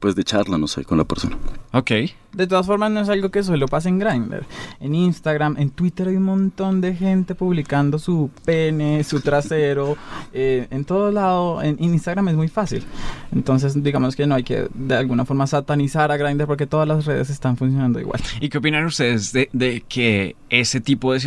pues 0.00 0.14
de 0.14 0.24
charla, 0.24 0.58
no 0.58 0.66
sé, 0.66 0.84
con 0.84 0.98
la 0.98 1.04
persona. 1.04 1.36
Ok. 1.72 1.90
De 2.32 2.48
todas 2.48 2.66
formas, 2.66 2.90
no 2.90 3.00
es 3.00 3.08
algo 3.08 3.30
que 3.30 3.44
solo 3.44 3.68
pasa 3.68 3.88
en 3.88 4.00
Grindr. 4.00 4.44
En 4.80 4.94
Instagram, 4.94 5.54
en 5.56 5.70
Twitter 5.70 6.08
hay 6.08 6.16
un 6.16 6.24
montón 6.24 6.80
de 6.80 6.92
gente 6.94 7.36
publicando 7.36 7.98
su 8.00 8.28
pene, 8.44 9.04
su 9.04 9.20
trasero. 9.20 9.96
eh, 10.32 10.66
en 10.70 10.84
todo 10.84 11.12
lado, 11.12 11.62
en, 11.62 11.76
en 11.78 11.84
Instagram 11.94 12.28
es 12.30 12.34
muy 12.34 12.48
fácil. 12.48 12.82
Entonces, 13.32 13.80
digamos 13.80 14.16
que 14.16 14.26
no 14.26 14.34
hay 14.34 14.42
que 14.42 14.68
de 14.74 14.96
alguna 14.96 15.24
forma 15.24 15.46
satanizar 15.46 16.10
a 16.10 16.16
Grindr 16.16 16.46
porque 16.46 16.66
todas 16.66 16.88
las 16.88 17.04
redes 17.06 17.30
están 17.30 17.56
funcionando 17.56 18.00
igual. 18.00 18.20
¿Y 18.40 18.48
qué 18.48 18.58
opinan 18.58 18.84
ustedes 18.84 19.32
de, 19.32 19.48
de 19.52 19.84
que 19.88 20.34
ese 20.50 20.80
tipo 20.80 21.12
de 21.12 21.20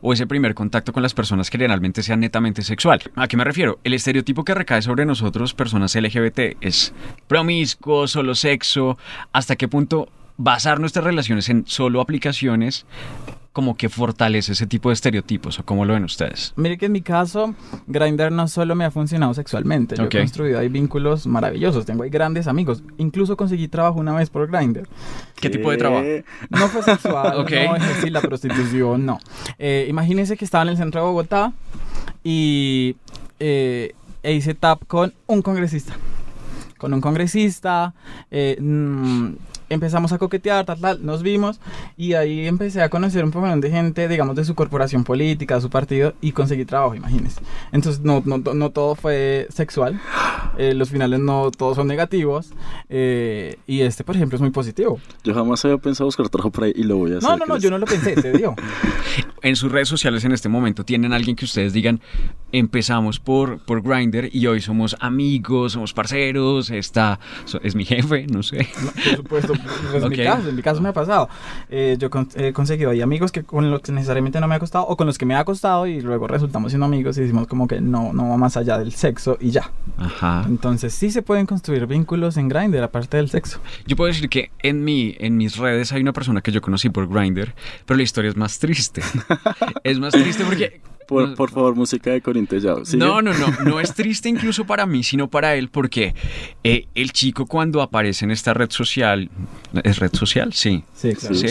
o 0.00 0.12
ese 0.12 0.26
primer 0.26 0.54
contacto 0.54 0.92
con 0.92 1.02
las 1.02 1.14
personas 1.14 1.48
generalmente 1.48 2.02
sea 2.02 2.16
netamente 2.16 2.62
sexual? 2.62 3.02
¿A 3.16 3.28
qué 3.28 3.36
me 3.36 3.44
refiero? 3.44 3.78
El 3.84 3.94
estereotipo 3.94 4.44
que 4.44 4.54
recae 4.54 4.82
sobre 4.82 5.06
nosotros, 5.06 5.54
personas 5.54 5.94
LGBT, 5.94 6.56
es 6.60 6.92
promiscuo, 7.26 8.08
solo 8.08 8.34
sexo. 8.34 8.98
¿Hasta 9.32 9.56
qué 9.56 9.68
punto 9.68 10.08
basar 10.36 10.80
nuestras 10.80 11.04
relaciones 11.04 11.48
en 11.48 11.66
solo 11.66 12.00
aplicaciones 12.00 12.86
como 13.52 13.76
que 13.76 13.88
fortalece 13.88 14.52
ese 14.52 14.66
tipo 14.66 14.88
de 14.90 14.94
estereotipos? 14.94 15.58
¿O 15.58 15.64
cómo 15.64 15.84
lo 15.84 15.94
ven 15.94 16.04
ustedes? 16.04 16.52
Mire 16.56 16.78
que 16.78 16.86
en 16.86 16.92
mi 16.92 17.02
caso, 17.02 17.54
Grindr 17.86 18.30
no 18.30 18.46
solo 18.48 18.74
me 18.74 18.84
ha 18.84 18.90
funcionado 18.90 19.34
sexualmente. 19.34 19.96
Yo 19.96 20.04
he 20.04 20.08
construido 20.08 20.58
ahí 20.60 20.68
vínculos 20.68 21.26
maravillosos. 21.26 21.84
Tengo 21.86 22.02
ahí 22.04 22.10
grandes 22.10 22.46
amigos. 22.46 22.82
Incluso 22.98 23.36
conseguí 23.36 23.66
trabajo 23.68 23.98
una 23.98 24.14
vez 24.14 24.30
por 24.30 24.48
Grindr. 24.50 24.86
¿Qué 25.40 25.50
tipo 25.50 25.70
de 25.70 25.76
trabajo? 25.76 26.04
No 26.50 26.68
fue 26.68 26.82
sexual, 26.82 27.36
Ok. 27.38 27.50
no 27.50 27.76
ejercí 27.76 28.10
la 28.10 28.20
prostitución, 28.20 29.04
no. 29.06 29.18
Eh, 29.58 29.86
imagínense 29.88 30.36
que 30.36 30.44
estaba 30.44 30.62
en 30.62 30.68
el 30.70 30.76
centro 30.76 31.00
de 31.00 31.06
Bogotá 31.06 31.52
y 32.22 32.96
eh, 33.40 33.94
e 34.22 34.32
hice 34.34 34.54
tap 34.54 34.82
con 34.86 35.12
un 35.26 35.42
congresista. 35.42 35.94
Con 36.76 36.94
un 36.94 37.00
congresista, 37.00 37.94
eh, 38.30 38.56
mm, 38.60 39.32
empezamos 39.68 40.12
a 40.12 40.18
coquetear, 40.18 40.64
tal, 40.64 40.80
tal, 40.80 41.04
nos 41.04 41.22
vimos 41.22 41.60
y 41.96 42.14
ahí 42.14 42.46
empecé 42.46 42.82
a 42.82 42.88
conocer 42.88 43.24
un 43.24 43.30
poco 43.30 43.48
de 43.48 43.70
gente, 43.70 44.08
digamos, 44.08 44.36
de 44.36 44.44
su 44.44 44.54
corporación 44.54 45.04
política, 45.04 45.56
de 45.56 45.60
su 45.60 45.70
partido 45.70 46.14
y 46.20 46.32
conseguí 46.32 46.64
trabajo, 46.64 46.94
imagínense. 46.94 47.40
Entonces, 47.72 48.02
no, 48.02 48.22
no, 48.24 48.38
no 48.38 48.70
todo 48.70 48.94
fue 48.94 49.46
sexual, 49.50 50.00
eh, 50.56 50.74
los 50.74 50.90
finales 50.90 51.20
no 51.20 51.50
todos 51.50 51.76
son 51.76 51.86
negativos 51.86 52.50
eh, 52.88 53.58
y 53.66 53.82
este, 53.82 54.04
por 54.04 54.16
ejemplo, 54.16 54.36
es 54.36 54.40
muy 54.40 54.50
positivo. 54.50 55.00
Yo 55.24 55.34
jamás 55.34 55.64
había 55.64 55.78
pensado 55.78 56.06
buscar 56.06 56.28
trabajo 56.28 56.50
por 56.50 56.64
ahí 56.64 56.72
y 56.74 56.84
lo 56.84 56.96
voy 56.96 57.14
a 57.14 57.18
hacer. 57.18 57.28
No, 57.28 57.36
no, 57.36 57.46
no, 57.46 57.58
yo 57.58 57.70
no 57.70 57.78
lo 57.78 57.86
pensé, 57.86 58.14
te 58.14 58.32
digo. 58.32 58.54
En 59.40 59.54
sus 59.54 59.70
redes 59.70 59.88
sociales 59.88 60.24
en 60.24 60.32
este 60.32 60.48
momento, 60.48 60.84
¿tienen 60.84 61.12
alguien 61.12 61.36
que 61.36 61.44
ustedes 61.44 61.72
digan, 61.72 62.00
empezamos 62.52 63.20
por, 63.20 63.58
por 63.58 63.82
Grindr 63.82 64.28
y 64.32 64.46
hoy 64.46 64.60
somos 64.60 64.96
amigos, 65.00 65.72
somos 65.72 65.92
parceros, 65.92 66.70
está, 66.70 67.18
es 67.62 67.74
mi 67.74 67.84
jefe, 67.84 68.26
no 68.26 68.42
sé? 68.42 68.68
No, 68.82 68.90
por 68.92 69.16
supuesto, 69.16 69.52
pues 69.90 70.02
en 70.02 70.08
mi 70.10 70.16
caso, 70.16 70.48
en 70.48 70.56
mi 70.56 70.62
caso 70.62 70.80
me 70.80 70.88
ha 70.88 70.92
pasado. 70.92 71.28
Eh, 71.68 71.96
yo 71.98 72.10
con- 72.10 72.28
he 72.34 72.52
conseguido 72.52 72.90
ahí 72.90 73.02
amigos 73.02 73.32
que 73.32 73.42
con 73.42 73.70
los 73.70 73.80
que 73.82 73.92
necesariamente 73.92 74.40
no 74.40 74.48
me 74.48 74.54
ha 74.54 74.58
costado 74.58 74.86
o 74.86 74.96
con 74.96 75.06
los 75.06 75.18
que 75.18 75.26
me 75.26 75.34
ha 75.34 75.44
costado 75.44 75.86
y 75.86 76.00
luego 76.00 76.26
resultamos 76.26 76.72
siendo 76.72 76.86
amigos 76.86 77.18
y 77.18 77.22
decimos 77.22 77.46
como 77.46 77.66
que 77.68 77.80
no, 77.80 78.12
no 78.12 78.28
va 78.30 78.36
más 78.36 78.56
allá 78.56 78.78
del 78.78 78.92
sexo 78.92 79.36
y 79.40 79.50
ya. 79.50 79.70
Ajá. 79.98 80.44
Entonces 80.46 80.94
sí 80.94 81.10
se 81.10 81.22
pueden 81.22 81.46
construir 81.46 81.86
vínculos 81.86 82.36
en 82.36 82.48
Grindr 82.48 82.82
aparte 82.82 83.16
del 83.18 83.28
sexo. 83.28 83.60
Yo 83.86 83.96
puedo 83.96 84.08
decir 84.08 84.28
que 84.28 84.50
en 84.62 84.84
mi, 84.84 85.16
en 85.18 85.36
mis 85.36 85.56
redes 85.56 85.92
hay 85.92 86.00
una 86.02 86.12
persona 86.12 86.40
que 86.40 86.52
yo 86.52 86.60
conocí 86.60 86.88
por 86.90 87.08
Grindr, 87.08 87.54
pero 87.86 87.96
la 87.96 88.02
historia 88.02 88.30
es 88.30 88.36
más 88.36 88.58
triste. 88.58 89.02
es 89.84 89.98
más 89.98 90.12
triste 90.12 90.44
porque 90.44 90.80
Por, 91.08 91.34
por 91.36 91.50
favor, 91.50 91.74
música 91.74 92.10
de 92.10 92.20
Corintellado. 92.20 92.84
¿sigue? 92.84 92.98
No, 92.98 93.22
no, 93.22 93.32
no, 93.32 93.46
no 93.64 93.80
es 93.80 93.94
triste 93.94 94.28
incluso 94.28 94.66
para 94.66 94.84
mí, 94.84 95.02
sino 95.02 95.28
para 95.28 95.54
él, 95.54 95.70
porque 95.70 96.14
eh, 96.62 96.86
el 96.94 97.12
chico 97.12 97.46
cuando 97.46 97.80
aparece 97.80 98.26
en 98.26 98.30
esta 98.30 98.52
red 98.52 98.70
social, 98.70 99.30
¿es 99.84 99.98
red 99.98 100.12
social? 100.12 100.52
Sí. 100.52 100.84
Sí, 100.94 101.14
claro. 101.14 101.34
Sí. 101.34 101.48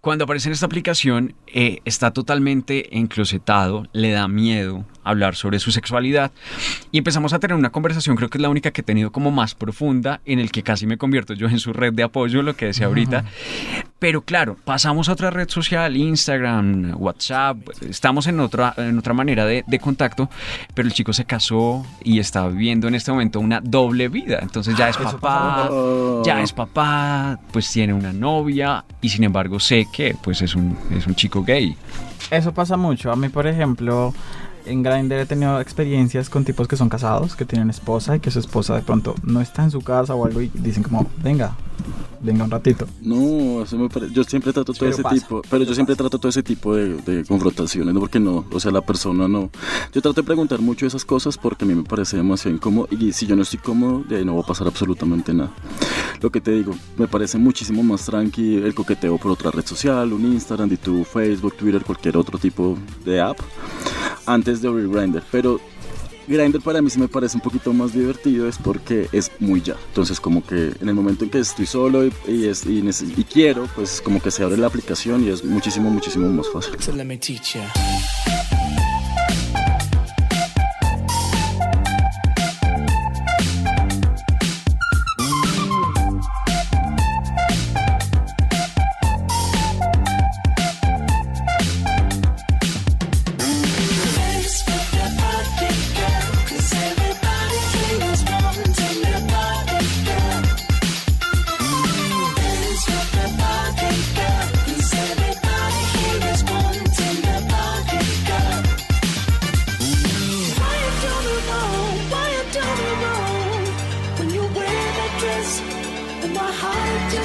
Cuando 0.00 0.22
aparece 0.22 0.48
en 0.48 0.52
esta 0.52 0.66
aplicación, 0.66 1.34
eh, 1.48 1.80
está 1.84 2.12
totalmente 2.12 2.96
enclosetado, 2.96 3.88
le 3.92 4.12
da 4.12 4.28
miedo 4.28 4.84
hablar 5.02 5.34
sobre 5.34 5.58
su 5.58 5.72
sexualidad 5.72 6.30
y 6.92 6.98
empezamos 6.98 7.32
a 7.32 7.38
tener 7.38 7.56
una 7.56 7.70
conversación, 7.70 8.16
creo 8.16 8.28
que 8.28 8.38
es 8.38 8.42
la 8.42 8.48
única 8.48 8.70
que 8.70 8.82
he 8.82 8.84
tenido 8.84 9.10
como 9.10 9.30
más 9.30 9.54
profunda, 9.54 10.20
en 10.24 10.38
el 10.38 10.52
que 10.52 10.62
casi 10.62 10.86
me 10.86 10.96
convierto 10.96 11.34
yo 11.34 11.48
en 11.48 11.58
su 11.58 11.72
red 11.72 11.92
de 11.92 12.02
apoyo, 12.04 12.42
lo 12.42 12.54
que 12.54 12.66
decía 12.66 12.86
ahorita, 12.86 13.24
Pero 13.98 14.20
claro, 14.20 14.56
pasamos 14.62 15.08
a 15.08 15.12
otra 15.12 15.30
red 15.30 15.48
social, 15.48 15.96
Instagram, 15.96 16.96
WhatsApp, 16.98 17.56
estamos 17.88 18.26
en 18.26 18.40
otra, 18.40 18.74
en 18.76 18.98
otra 18.98 19.14
manera 19.14 19.46
de, 19.46 19.64
de 19.66 19.78
contacto, 19.78 20.28
pero 20.74 20.86
el 20.86 20.92
chico 20.92 21.14
se 21.14 21.24
casó 21.24 21.84
y 22.04 22.18
está 22.18 22.46
viviendo 22.46 22.88
en 22.88 22.94
este 22.94 23.10
momento 23.10 23.40
una 23.40 23.60
doble 23.62 24.08
vida. 24.08 24.38
Entonces 24.42 24.76
ya 24.76 24.90
es 24.90 24.98
papá, 24.98 25.70
ya 26.24 26.42
es 26.42 26.52
papá, 26.52 27.38
pues 27.50 27.70
tiene 27.72 27.94
una 27.94 28.12
novia 28.12 28.84
y 29.00 29.08
sin 29.08 29.24
embargo 29.24 29.58
sé 29.58 29.86
que 29.90 30.14
pues 30.22 30.42
es 30.42 30.54
un, 30.54 30.76
es 30.90 31.06
un 31.06 31.14
chico 31.14 31.42
gay. 31.42 31.74
Eso 32.30 32.52
pasa 32.52 32.76
mucho. 32.76 33.10
A 33.10 33.16
mí, 33.16 33.28
por 33.30 33.46
ejemplo, 33.46 34.12
en 34.66 34.82
Grindr 34.82 35.14
he 35.20 35.26
tenido 35.26 35.60
experiencias 35.60 36.28
con 36.28 36.44
tipos 36.44 36.68
que 36.68 36.76
son 36.76 36.88
casados, 36.88 37.36
que 37.36 37.44
tienen 37.44 37.70
esposa 37.70 38.16
y 38.16 38.20
que 38.20 38.30
su 38.30 38.40
esposa 38.40 38.74
de 38.74 38.82
pronto 38.82 39.14
no 39.22 39.40
está 39.40 39.62
en 39.62 39.70
su 39.70 39.80
casa 39.80 40.14
o 40.14 40.26
algo 40.26 40.42
y 40.42 40.50
dicen 40.54 40.82
como, 40.82 41.06
venga, 41.22 41.56
venga 42.20 42.44
un 42.44 42.50
ratito. 42.50 42.86
No, 43.02 43.62
eso 43.62 43.78
me 43.78 43.88
parece. 43.88 44.12
Yo 44.12 44.24
siempre 44.24 44.52
trato 44.52 44.72
todo 44.72 44.80
Pero 44.80 44.92
ese 44.92 45.02
pasa, 45.02 45.14
tipo. 45.14 45.42
Pero 45.48 45.64
yo 45.64 45.74
siempre 45.74 45.96
trato 45.96 46.18
todo 46.18 46.28
ese 46.28 46.42
tipo 46.42 46.74
de, 46.74 46.96
de 46.96 47.24
confrontaciones, 47.24 47.94
¿no? 47.94 48.00
Porque 48.00 48.20
no, 48.20 48.44
o 48.50 48.60
sea, 48.60 48.72
la 48.72 48.80
persona 48.80 49.28
no. 49.28 49.50
Yo 49.92 50.02
trato 50.02 50.14
de 50.14 50.22
preguntar 50.22 50.60
mucho 50.60 50.86
esas 50.86 51.04
cosas 51.04 51.38
porque 51.38 51.64
a 51.64 51.68
mí 51.68 51.74
me 51.74 51.84
parece 51.84 52.16
demasiado 52.16 52.54
incómodo. 52.56 52.88
Y 52.90 53.12
si 53.12 53.26
yo 53.26 53.36
no 53.36 53.42
estoy 53.42 53.60
cómodo, 53.60 54.04
de 54.08 54.16
ahí 54.16 54.24
no 54.24 54.36
va 54.36 54.42
a 54.42 54.46
pasar 54.46 54.66
absolutamente 54.66 55.32
nada. 55.32 55.52
Lo 56.20 56.30
que 56.30 56.40
te 56.40 56.50
digo, 56.52 56.74
me 56.96 57.06
parece 57.06 57.38
muchísimo 57.38 57.82
más 57.82 58.06
tranqui 58.06 58.56
el 58.56 58.74
coqueteo 58.74 59.18
por 59.18 59.32
otra 59.32 59.50
red 59.50 59.64
social, 59.64 60.12
un 60.12 60.24
Instagram, 60.32 60.70
YouTube, 60.70 61.04
Facebook, 61.04 61.56
Twitter, 61.56 61.82
cualquier 61.84 62.16
otro 62.16 62.38
tipo 62.38 62.76
de 63.04 63.20
app, 63.20 63.38
antes 64.24 64.62
de 64.62 64.68
abrir 64.68 64.88
Grindr. 64.88 65.22
Pero 65.30 65.60
Grindr 66.28 66.60
para 66.60 66.82
mí 66.82 66.90
sí 66.90 66.98
me 66.98 67.08
parece 67.08 67.36
un 67.36 67.40
poquito 67.42 67.72
más 67.72 67.92
divertido 67.92 68.48
es 68.48 68.58
porque 68.58 69.08
es 69.12 69.30
muy 69.38 69.62
ya. 69.62 69.76
Entonces 69.88 70.18
como 70.20 70.44
que 70.44 70.72
en 70.80 70.88
el 70.88 70.94
momento 70.94 71.24
en 71.24 71.30
que 71.30 71.38
estoy 71.38 71.66
solo 71.66 72.04
y, 72.04 72.46
es- 72.46 72.64
y 72.66 73.24
quiero, 73.24 73.68
pues 73.74 74.00
como 74.00 74.20
que 74.20 74.30
se 74.30 74.42
abre 74.42 74.56
la 74.56 74.66
aplicación 74.66 75.24
y 75.24 75.28
es 75.30 75.44
muchísimo, 75.44 75.90
muchísimo 75.90 76.28
más 76.30 76.48
fácil. 76.48 76.74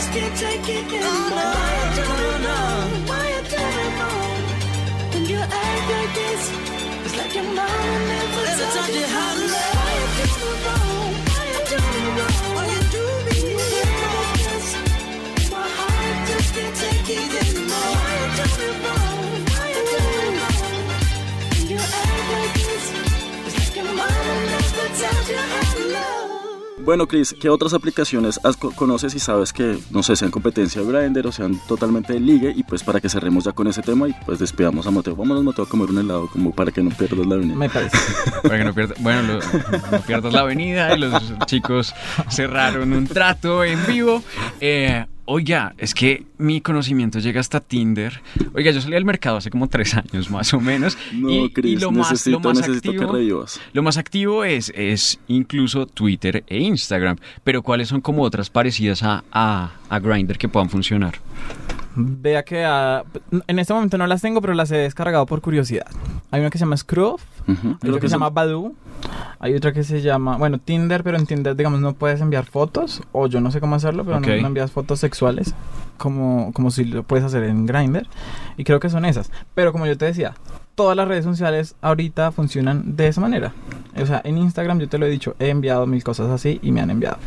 Just 0.01 0.13
can't 0.13 0.35
take 0.35 0.67
it 0.67 0.85
anymore. 0.97 1.29
Why 1.29 1.77
you 1.77 1.89
doing 2.01 2.41
wrong? 2.45 2.89
Why 3.05 3.21
you 3.33 3.41
doing 3.53 3.93
wrong? 4.01 4.41
When 5.13 5.23
you 5.29 5.37
act 5.37 5.85
like 5.93 6.13
this, 6.21 6.43
it's 7.05 7.15
like 7.19 7.33
your 7.35 7.43
mama 7.43 7.97
never, 8.09 8.45
taught 8.73 8.93
you 8.97 9.05
how 9.13 9.31
to 9.37 9.45
love. 9.53 9.77
Why 9.77 9.91
you 10.01 10.07
doing 10.17 10.59
wrong? 10.65 11.13
Why 11.29 11.45
you 11.53 11.61
doing 11.69 12.00
Bueno, 26.91 27.07
Chris, 27.07 27.33
¿qué 27.39 27.47
otras 27.47 27.73
aplicaciones 27.73 28.37
has- 28.43 28.57
co- 28.57 28.71
conoces 28.71 29.15
y 29.15 29.19
sabes 29.19 29.53
que, 29.53 29.77
no 29.91 30.03
sé, 30.03 30.17
sean 30.17 30.29
competencia 30.29 30.81
de 30.81 30.91
Grindr 30.91 31.25
o 31.25 31.31
sean 31.31 31.57
totalmente 31.65 32.11
de 32.11 32.19
ligue? 32.19 32.51
Y 32.53 32.63
pues 32.63 32.83
para 32.83 32.99
que 32.99 33.07
cerremos 33.07 33.45
ya 33.45 33.53
con 33.53 33.65
ese 33.67 33.81
tema 33.81 34.09
y 34.09 34.15
pues 34.25 34.39
despidamos 34.39 34.85
a 34.87 34.91
Mateo. 34.91 35.15
Vámonos, 35.15 35.41
Mateo, 35.41 35.63
a 35.63 35.69
comer 35.69 35.89
un 35.89 35.99
helado 35.99 36.27
como 36.27 36.51
para 36.53 36.69
que 36.69 36.83
no 36.83 36.89
pierdas 36.89 37.25
la 37.25 37.35
avenida. 37.35 37.55
Me 37.55 37.69
parece. 37.69 37.97
Para 38.43 38.57
que 38.57 38.63
no 38.65 38.73
pierdas, 38.73 39.01
bueno, 39.01 39.21
lo- 39.21 39.39
no 39.91 40.01
pierdas 40.05 40.33
la 40.33 40.41
avenida 40.41 40.93
y 40.93 40.99
los 40.99 41.13
chicos 41.45 41.93
cerraron 42.29 42.91
un 42.91 43.07
trato 43.07 43.63
en 43.63 43.79
vivo. 43.87 44.21
Eh, 44.59 45.05
oiga, 45.25 45.73
es 45.77 45.93
que 45.93 46.25
mi 46.37 46.61
conocimiento 46.61 47.19
llega 47.19 47.39
hasta 47.39 47.59
Tinder. 47.59 48.21
Oiga, 48.53 48.71
yo 48.71 48.81
salí 48.81 48.95
al 48.95 49.05
mercado 49.05 49.37
hace 49.37 49.49
como 49.49 49.67
tres 49.67 49.93
años 49.95 50.29
más 50.29 50.53
o 50.53 50.59
menos. 50.59 50.97
No, 51.13 51.29
y, 51.29 51.77
lo 51.77 51.91
más, 51.91 52.11
necesito, 52.11 52.39
lo 52.39 52.39
más 52.39 52.57
necesito 52.57 52.91
que 52.91 53.03
activo, 53.03 53.45
lo 53.73 53.83
más 53.83 53.97
activo 53.97 54.43
es, 54.43 54.71
es 54.75 55.19
incluso 55.27 55.85
Twitter 55.85 56.43
e 56.47 56.59
Instagram. 56.59 57.17
Pero 57.43 57.61
¿cuáles 57.61 57.87
son 57.87 58.01
como 58.01 58.23
otras 58.23 58.49
parecidas 58.49 59.03
a, 59.03 59.23
a, 59.31 59.71
a 59.89 59.99
Grindr 59.99 60.37
que 60.37 60.49
puedan 60.49 60.69
funcionar? 60.69 61.19
Vea 61.95 62.43
que 62.43 62.63
ah, 62.63 63.03
en 63.47 63.59
este 63.59 63.73
momento 63.73 63.97
no 63.97 64.07
las 64.07 64.21
tengo, 64.21 64.41
pero 64.41 64.53
las 64.53 64.71
he 64.71 64.77
descargado 64.77 65.25
por 65.25 65.41
curiosidad. 65.41 65.85
Hay 66.31 66.39
una 66.39 66.49
que 66.49 66.57
se 66.57 66.63
llama 66.65 66.77
Scruff, 66.77 67.21
Ujú. 67.47 67.51
hay 67.67 67.75
Creo 67.79 67.91
otra 67.93 67.99
que, 68.01 68.07
se 68.07 68.11
son- 68.11 68.19
llama 68.19 68.29
Badoo, 68.29 68.73
hay 69.39 69.55
otra 69.55 69.73
que 69.73 69.83
se 69.83 70.01
llama, 70.01 70.37
bueno, 70.37 70.57
Tinder, 70.59 71.03
pero 71.03 71.17
en 71.17 71.25
Tinder, 71.25 71.55
digamos, 71.55 71.81
no 71.81 71.93
puedes 71.93 72.21
enviar 72.21 72.45
fotos, 72.45 73.01
o 73.11 73.27
yo 73.27 73.41
no 73.41 73.51
sé 73.51 73.59
cómo 73.59 73.75
hacerlo, 73.75 74.05
pero 74.05 74.19
no- 74.19 74.27
Ok. 74.27 74.33
no, 74.41 74.47
envías 74.47 74.71
fotos 74.71 74.99
sexuales, 74.99 75.53
como, 75.97 76.51
como 76.53 76.71
si 76.71 76.85
lo 76.85 77.03
puedes 77.03 77.25
hacer 77.25 77.43
en 77.43 77.65
Grindr, 77.65 78.07
y 78.57 78.63
creo 78.63 78.79
que 78.79 78.89
son 78.89 79.03
esas. 79.05 79.29
Pero 79.53 79.71
como 79.73 79.85
yo 79.85 79.97
te 79.97 80.05
decía, 80.05 80.35
todas 80.75 80.95
las 80.95 81.07
redes 81.07 81.25
sociales 81.25 81.75
ahorita 81.81 82.31
funcionan 82.31 82.95
de 82.95 83.07
esa 83.09 83.19
manera. 83.19 83.51
O 84.01 84.05
sea, 84.05 84.21
en 84.23 84.37
Instagram 84.37 84.79
yo 84.79 84.87
te 84.87 84.97
lo 84.97 85.05
he 85.05 85.09
dicho, 85.09 85.35
he 85.39 85.49
enviado 85.49 85.85
mil 85.85 86.03
cosas 86.03 86.29
así 86.29 86.59
y 86.63 86.71
me 86.71 86.79
han 86.79 86.89
enviado. 86.89 87.17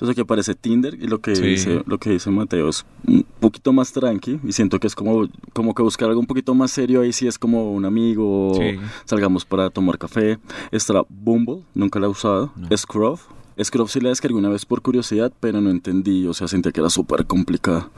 Entonces 0.00 0.14
aquí 0.14 0.22
aparece 0.22 0.54
Tinder 0.54 0.94
y 0.94 1.06
lo 1.08 1.20
que 1.20 1.36
Sí. 1.36 1.42
dice 1.42 1.82
lo 1.86 1.98
que 1.98 2.08
dice 2.08 2.30
Mateo 2.30 2.70
es 2.70 2.86
un 3.06 3.22
poquito 3.38 3.72
más 3.74 3.92
tranqui 3.92 4.40
y 4.42 4.52
siento 4.52 4.80
que 4.80 4.86
es 4.86 4.94
como 4.94 5.28
como 5.52 5.74
que 5.74 5.82
buscar 5.82 6.08
algo 6.08 6.20
un 6.20 6.26
poquito 6.26 6.54
más 6.54 6.70
serio 6.70 7.02
ahí 7.02 7.12
sí 7.12 7.26
es 7.26 7.38
como 7.38 7.70
un 7.72 7.84
amigo 7.84 8.52
o 8.52 8.54
Sí. 8.54 8.78
salgamos 9.04 9.44
para 9.44 9.68
tomar 9.68 9.98
café. 9.98 10.38
Está 10.72 11.02
Bumble, 11.10 11.64
nunca 11.74 12.00
la 12.00 12.06
he 12.06 12.08
usado. 12.10 12.50
No. 12.56 12.74
Scruff. 12.74 13.26
Scruff 13.62 13.90
sí 13.90 14.00
la 14.00 14.08
descargué 14.08 14.38
una 14.38 14.48
vez 14.48 14.64
por 14.64 14.80
curiosidad, 14.80 15.30
pero 15.38 15.60
no 15.60 15.68
entendí, 15.68 16.26
o 16.26 16.32
sea, 16.32 16.48
sentía 16.48 16.72
que 16.72 16.80
era 16.80 16.88
súper 16.88 17.26
complicada. 17.26 17.90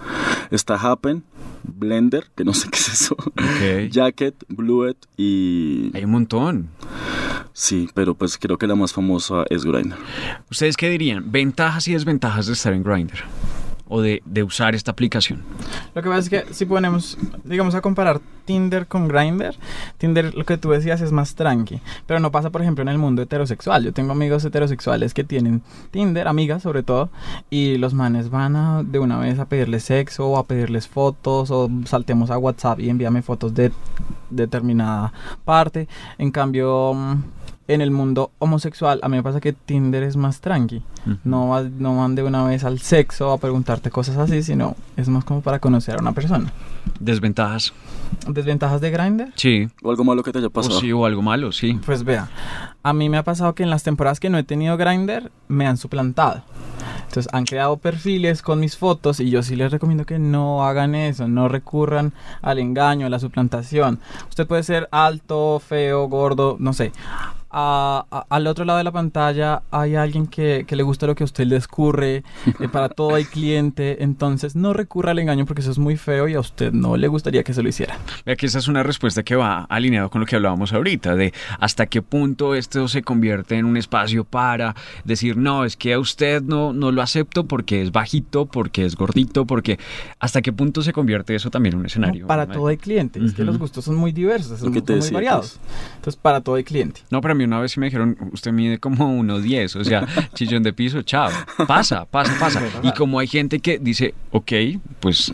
Está 0.50 0.74
Happen, 0.74 1.22
Blender, 1.64 2.26
que 2.36 2.44
no 2.44 2.54
sé 2.54 2.68
qué 2.70 2.78
es 2.78 2.88
eso. 2.88 3.14
Ok. 3.14 3.90
Jacket, 3.90 4.34
Bluet 4.48 4.96
y 5.16 5.90
Hay 5.94 6.04
un 6.04 6.10
montón. 6.12 6.68
sí, 7.52 7.88
pero 7.94 8.14
pues 8.14 8.38
creo 8.38 8.58
que 8.58 8.66
la 8.66 8.74
más 8.74 8.92
famosa 8.92 9.44
es 9.50 9.64
Grindr. 9.64 9.96
¿Ustedes 10.50 10.76
qué 10.76 10.88
dirían? 10.90 11.30
¿Ventajas 11.32 11.86
y 11.88 11.92
desventajas 11.92 12.46
de 12.46 12.52
estar 12.54 12.72
en 12.72 12.82
Grindr? 12.82 13.18
O 13.94 14.00
de, 14.00 14.22
usar 14.42 14.74
esta 14.74 14.90
aplicación. 14.90 15.42
Lo 15.94 16.02
que 16.02 16.08
pasa 16.08 16.20
es 16.20 16.30
que 16.30 16.54
si 16.54 16.64
ponemos, 16.64 17.18
digamos, 17.44 17.74
a 17.74 17.82
comparar 17.82 18.22
Tinder 18.46 18.86
con 18.86 19.06
Grindr, 19.06 19.54
Tinder, 19.98 20.34
lo 20.34 20.46
que 20.46 20.56
tú 20.56 20.70
decías, 20.70 21.02
es 21.02 21.12
más 21.12 21.34
tranqui. 21.34 21.78
Pero 22.06 22.18
no 22.18 22.32
pasa, 22.32 22.48
por 22.48 22.62
ejemplo, 22.62 22.80
en 22.80 22.88
el 22.88 22.96
mundo 22.96 23.20
heterosexual. 23.20 23.84
Yo 23.84 23.92
tengo 23.92 24.12
amigos 24.12 24.46
heterosexuales 24.46 25.12
que 25.12 25.24
tienen 25.24 25.62
Tinder, 25.90 26.26
amigas 26.26 26.62
sobre 26.62 26.82
todo, 26.82 27.10
y 27.50 27.76
los 27.76 27.92
manes 27.92 28.30
van 28.30 28.56
a, 28.56 28.82
de 28.82 28.98
una 28.98 29.18
vez 29.18 29.38
a 29.38 29.44
pedirles 29.44 29.84
sexo 29.84 30.26
o 30.26 30.38
a 30.38 30.46
pedirles 30.46 30.88
fotos 30.88 31.50
o 31.50 31.70
saltemos 31.84 32.30
a 32.30 32.38
WhatsApp 32.38 32.80
y 32.80 32.88
envíame 32.88 33.20
fotos 33.20 33.52
de 33.52 33.72
determinada 34.30 35.12
parte. 35.44 35.86
En 36.16 36.30
cambio, 36.30 36.94
mm, 36.94 37.22
en 37.68 37.80
el 37.80 37.90
mundo 37.90 38.30
homosexual, 38.38 39.00
a 39.02 39.08
mí 39.08 39.16
me 39.16 39.22
pasa 39.22 39.40
que 39.40 39.52
Tinder 39.52 40.02
es 40.02 40.16
más 40.16 40.40
tranqui. 40.40 40.82
No, 41.24 41.48
va- 41.48 41.62
no 41.62 41.96
van 41.96 42.14
de 42.14 42.22
una 42.22 42.44
vez 42.44 42.64
al 42.64 42.78
sexo 42.80 43.30
a 43.32 43.38
preguntarte 43.38 43.90
cosas 43.90 44.16
así, 44.18 44.42
sino 44.42 44.76
es 44.96 45.08
más 45.08 45.24
como 45.24 45.40
para 45.42 45.58
conocer 45.58 45.96
a 45.96 46.00
una 46.00 46.12
persona. 46.12 46.52
Desventajas. 47.00 47.72
¿Desventajas 48.28 48.80
de 48.80 48.90
Grindr? 48.90 49.32
Sí. 49.36 49.68
O 49.82 49.90
algo 49.90 50.04
malo 50.04 50.22
que 50.22 50.32
te 50.32 50.38
haya 50.38 50.48
O 50.48 50.50
pasado. 50.50 50.78
sí, 50.80 50.92
o 50.92 51.06
algo 51.06 51.22
malo, 51.22 51.50
sí. 51.52 51.78
Pues 51.84 52.04
vea, 52.04 52.28
a 52.82 52.92
mí 52.92 53.08
me 53.08 53.16
ha 53.16 53.22
pasado 53.24 53.54
que 53.54 53.62
en 53.62 53.70
las 53.70 53.82
temporadas 53.82 54.20
que 54.20 54.30
no 54.30 54.38
he 54.38 54.44
tenido 54.44 54.76
Grindr 54.76 55.30
me 55.48 55.66
han 55.66 55.76
suplantado. 55.76 56.42
Entonces 57.08 57.28
han 57.34 57.44
creado 57.44 57.76
perfiles 57.76 58.40
con 58.42 58.58
mis 58.58 58.76
fotos 58.76 59.20
y 59.20 59.28
yo 59.30 59.42
sí 59.42 59.54
les 59.54 59.70
recomiendo 59.70 60.06
que 60.06 60.18
no 60.18 60.64
hagan 60.64 60.94
eso, 60.94 61.28
no 61.28 61.46
recurran 61.48 62.12
al 62.40 62.58
engaño, 62.58 63.06
a 63.06 63.10
la 63.10 63.18
suplantación. 63.18 63.98
Usted 64.30 64.46
puede 64.46 64.62
ser 64.62 64.88
alto, 64.92 65.60
feo, 65.60 66.08
gordo, 66.08 66.56
no 66.58 66.72
sé. 66.72 66.90
A- 67.54 68.06
a- 68.10 68.26
al 68.30 68.46
otro 68.46 68.64
lado 68.64 68.78
de 68.78 68.84
la 68.84 68.92
pantalla 68.92 69.62
hay 69.70 69.94
alguien 69.94 70.26
que, 70.26 70.64
que 70.66 70.74
le 70.74 70.82
gusta 70.82 71.06
lo 71.06 71.14
que 71.14 71.22
a 71.22 71.26
usted 71.26 71.44
le 71.46 71.56
escurre, 71.56 72.24
eh, 72.58 72.68
para 72.72 72.88
todo 72.88 73.14
hay 73.14 73.24
cliente, 73.24 74.02
entonces 74.02 74.56
no 74.56 74.72
recurra 74.72 75.10
al 75.10 75.18
engaño 75.18 75.44
porque 75.44 75.60
eso 75.60 75.70
es 75.70 75.78
muy 75.78 75.96
feo 75.96 76.28
y 76.28 76.34
a 76.34 76.40
usted 76.40 76.72
no 76.72 76.96
le 76.96 77.08
gustaría 77.08 77.42
que 77.42 77.52
se 77.52 77.62
lo 77.62 77.68
hiciera. 77.68 77.98
Vea 78.24 78.36
que 78.36 78.46
esa 78.46 78.58
es 78.58 78.68
una 78.68 78.82
respuesta 78.82 79.22
que 79.22 79.36
va 79.36 79.64
alineado 79.64 80.08
con 80.10 80.20
lo 80.20 80.26
que 80.26 80.36
hablábamos 80.36 80.72
ahorita, 80.72 81.14
de 81.14 81.32
hasta 81.60 81.86
qué 81.86 82.00
punto 82.00 82.54
esto 82.54 82.88
se 82.88 83.02
convierte 83.02 83.56
en 83.56 83.66
un 83.66 83.76
espacio 83.76 84.24
para 84.24 84.74
decir, 85.04 85.36
no, 85.36 85.64
es 85.64 85.76
que 85.76 85.92
a 85.92 85.98
usted 85.98 86.42
no, 86.42 86.72
no 86.72 86.90
lo 86.90 87.02
acepto 87.02 87.44
porque 87.46 87.82
es 87.82 87.92
bajito, 87.92 88.46
porque 88.46 88.84
es 88.86 88.96
gordito, 88.96 89.44
porque 89.46 89.78
hasta 90.20 90.40
qué 90.40 90.52
punto 90.52 90.80
se 90.82 90.92
convierte 90.94 91.34
eso 91.34 91.50
también 91.50 91.74
en 91.74 91.76
un 91.78 91.82
No, 91.82 91.86
escenario. 91.88 92.26
para 92.26 92.46
todo 92.46 92.68
hay 92.68 92.78
cliente, 92.78 93.22
es 93.22 93.34
que 93.34 93.44
los 93.44 93.58
gustos 93.58 93.84
son 93.84 93.96
muy 93.96 94.12
diversos, 94.12 94.58
son, 94.60 94.68
Lo 94.68 94.72
que 94.72 94.78
son 94.78 94.86
te 94.86 94.92
muy 94.92 95.00
decía, 95.02 95.14
variados. 95.16 95.58
Entonces, 95.96 96.16
para 96.20 96.40
todo 96.40 96.54
hay 96.56 96.64
cliente. 96.64 97.00
No, 97.10 97.20
pero 97.20 97.32
a 97.32 97.34
mí 97.42 97.46
una 97.46 97.60
vez 97.60 97.72
sí 97.72 97.80
me 97.80 97.86
dijeron, 97.86 98.16
usted 98.32 98.52
mide 98.52 98.78
como 98.78 99.12
1.10, 99.22 99.80
o 99.80 99.84
sea, 99.84 100.06
chillón 100.34 100.62
de 100.62 100.72
piso, 100.72 101.02
chao. 101.02 101.30
Pasa, 101.66 102.04
pasa, 102.06 102.34
pasa. 102.38 102.62
Y 102.82 102.92
como 102.92 103.18
hay 103.18 103.26
gente 103.26 103.60
que 103.60 103.78
dice, 103.78 104.14
ok, 104.30 104.52
pues 105.00 105.32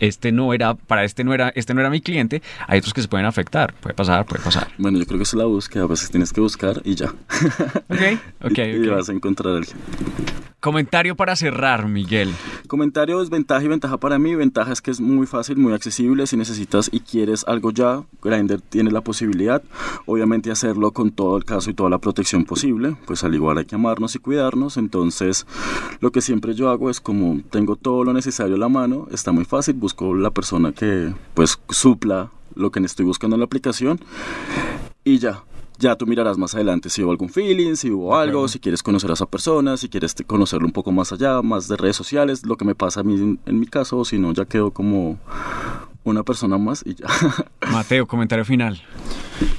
este 0.00 0.32
no 0.32 0.52
era, 0.52 0.74
para 0.74 1.04
este 1.04 1.24
no 1.24 1.32
era, 1.32 1.50
este 1.50 1.72
no 1.74 1.80
era 1.80 1.90
mi 1.90 2.00
cliente, 2.00 2.42
hay 2.66 2.78
otros 2.78 2.92
que 2.94 3.02
se 3.02 3.08
pueden 3.08 3.26
afectar. 3.26 3.72
Puede 3.74 3.94
pasar, 3.94 4.26
puede 4.26 4.42
pasar. 4.42 4.68
Bueno, 4.78 4.98
yo 4.98 5.06
creo 5.06 5.18
que 5.18 5.22
es 5.24 5.34
la 5.34 5.44
búsqueda, 5.44 5.84
a 5.84 5.86
veces 5.86 6.10
tienes 6.10 6.32
que 6.32 6.40
buscar 6.40 6.80
y 6.84 6.94
ya. 6.94 7.06
Ok, 7.08 8.20
ok, 8.42 8.58
Y, 8.58 8.60
y 8.84 8.88
ok. 8.88 8.96
vas 8.96 9.08
a 9.08 9.12
encontrar 9.12 9.54
a 9.54 9.56
alguien. 9.58 9.76
Comentario 10.64 11.14
para 11.14 11.36
cerrar, 11.36 11.86
Miguel. 11.88 12.32
Comentario, 12.68 13.20
desventaja 13.20 13.62
y 13.62 13.68
ventaja 13.68 13.98
para 13.98 14.18
mí. 14.18 14.34
Ventaja 14.34 14.72
es 14.72 14.80
que 14.80 14.90
es 14.90 14.98
muy 14.98 15.26
fácil, 15.26 15.58
muy 15.58 15.74
accesible. 15.74 16.26
Si 16.26 16.38
necesitas 16.38 16.88
y 16.90 17.00
quieres 17.00 17.44
algo 17.46 17.70
ya, 17.70 18.02
Grindr 18.22 18.62
tiene 18.62 18.90
la 18.90 19.02
posibilidad, 19.02 19.62
obviamente, 20.06 20.50
hacerlo 20.50 20.92
con 20.92 21.10
todo 21.10 21.36
el 21.36 21.44
caso 21.44 21.68
y 21.68 21.74
toda 21.74 21.90
la 21.90 21.98
protección 21.98 22.46
posible. 22.46 22.96
Pues 23.04 23.24
al 23.24 23.34
igual 23.34 23.58
hay 23.58 23.66
que 23.66 23.74
amarnos 23.74 24.14
y 24.14 24.20
cuidarnos. 24.20 24.78
Entonces, 24.78 25.46
lo 26.00 26.10
que 26.12 26.22
siempre 26.22 26.54
yo 26.54 26.70
hago 26.70 26.88
es 26.88 26.98
como 26.98 27.42
tengo 27.50 27.76
todo 27.76 28.02
lo 28.02 28.14
necesario 28.14 28.54
a 28.54 28.58
la 28.58 28.70
mano, 28.70 29.06
está 29.12 29.32
muy 29.32 29.44
fácil, 29.44 29.74
busco 29.74 30.14
la 30.14 30.30
persona 30.30 30.72
que 30.72 31.12
pues 31.34 31.60
supla 31.68 32.30
lo 32.54 32.70
que 32.70 32.80
estoy 32.80 33.04
buscando 33.04 33.36
en 33.36 33.40
la 33.40 33.44
aplicación 33.44 34.00
y 35.04 35.18
ya. 35.18 35.42
Ya 35.78 35.96
tú 35.96 36.06
mirarás 36.06 36.38
más 36.38 36.54
adelante 36.54 36.88
si 36.88 37.02
hubo 37.02 37.10
algún 37.10 37.28
feeling, 37.28 37.74
si 37.74 37.90
hubo 37.90 38.16
algo, 38.16 38.46
si 38.46 38.60
quieres 38.60 38.82
conocer 38.82 39.10
a 39.10 39.14
esa 39.14 39.26
persona, 39.26 39.76
si 39.76 39.88
quieres 39.88 40.14
conocerlo 40.26 40.66
un 40.66 40.72
poco 40.72 40.92
más 40.92 41.12
allá, 41.12 41.42
más 41.42 41.66
de 41.66 41.76
redes 41.76 41.96
sociales, 41.96 42.46
lo 42.46 42.56
que 42.56 42.64
me 42.64 42.74
pasa 42.74 43.00
a 43.00 43.02
mí 43.02 43.14
en, 43.14 43.40
en 43.44 43.58
mi 43.58 43.66
caso, 43.66 43.98
o 43.98 44.04
si 44.04 44.18
no, 44.18 44.32
ya 44.32 44.44
quedo 44.44 44.70
como 44.70 45.18
una 46.04 46.22
persona 46.22 46.58
más 46.58 46.82
y 46.86 46.94
ya. 46.94 47.06
Mateo, 47.72 48.06
comentario 48.06 48.44
final. 48.44 48.80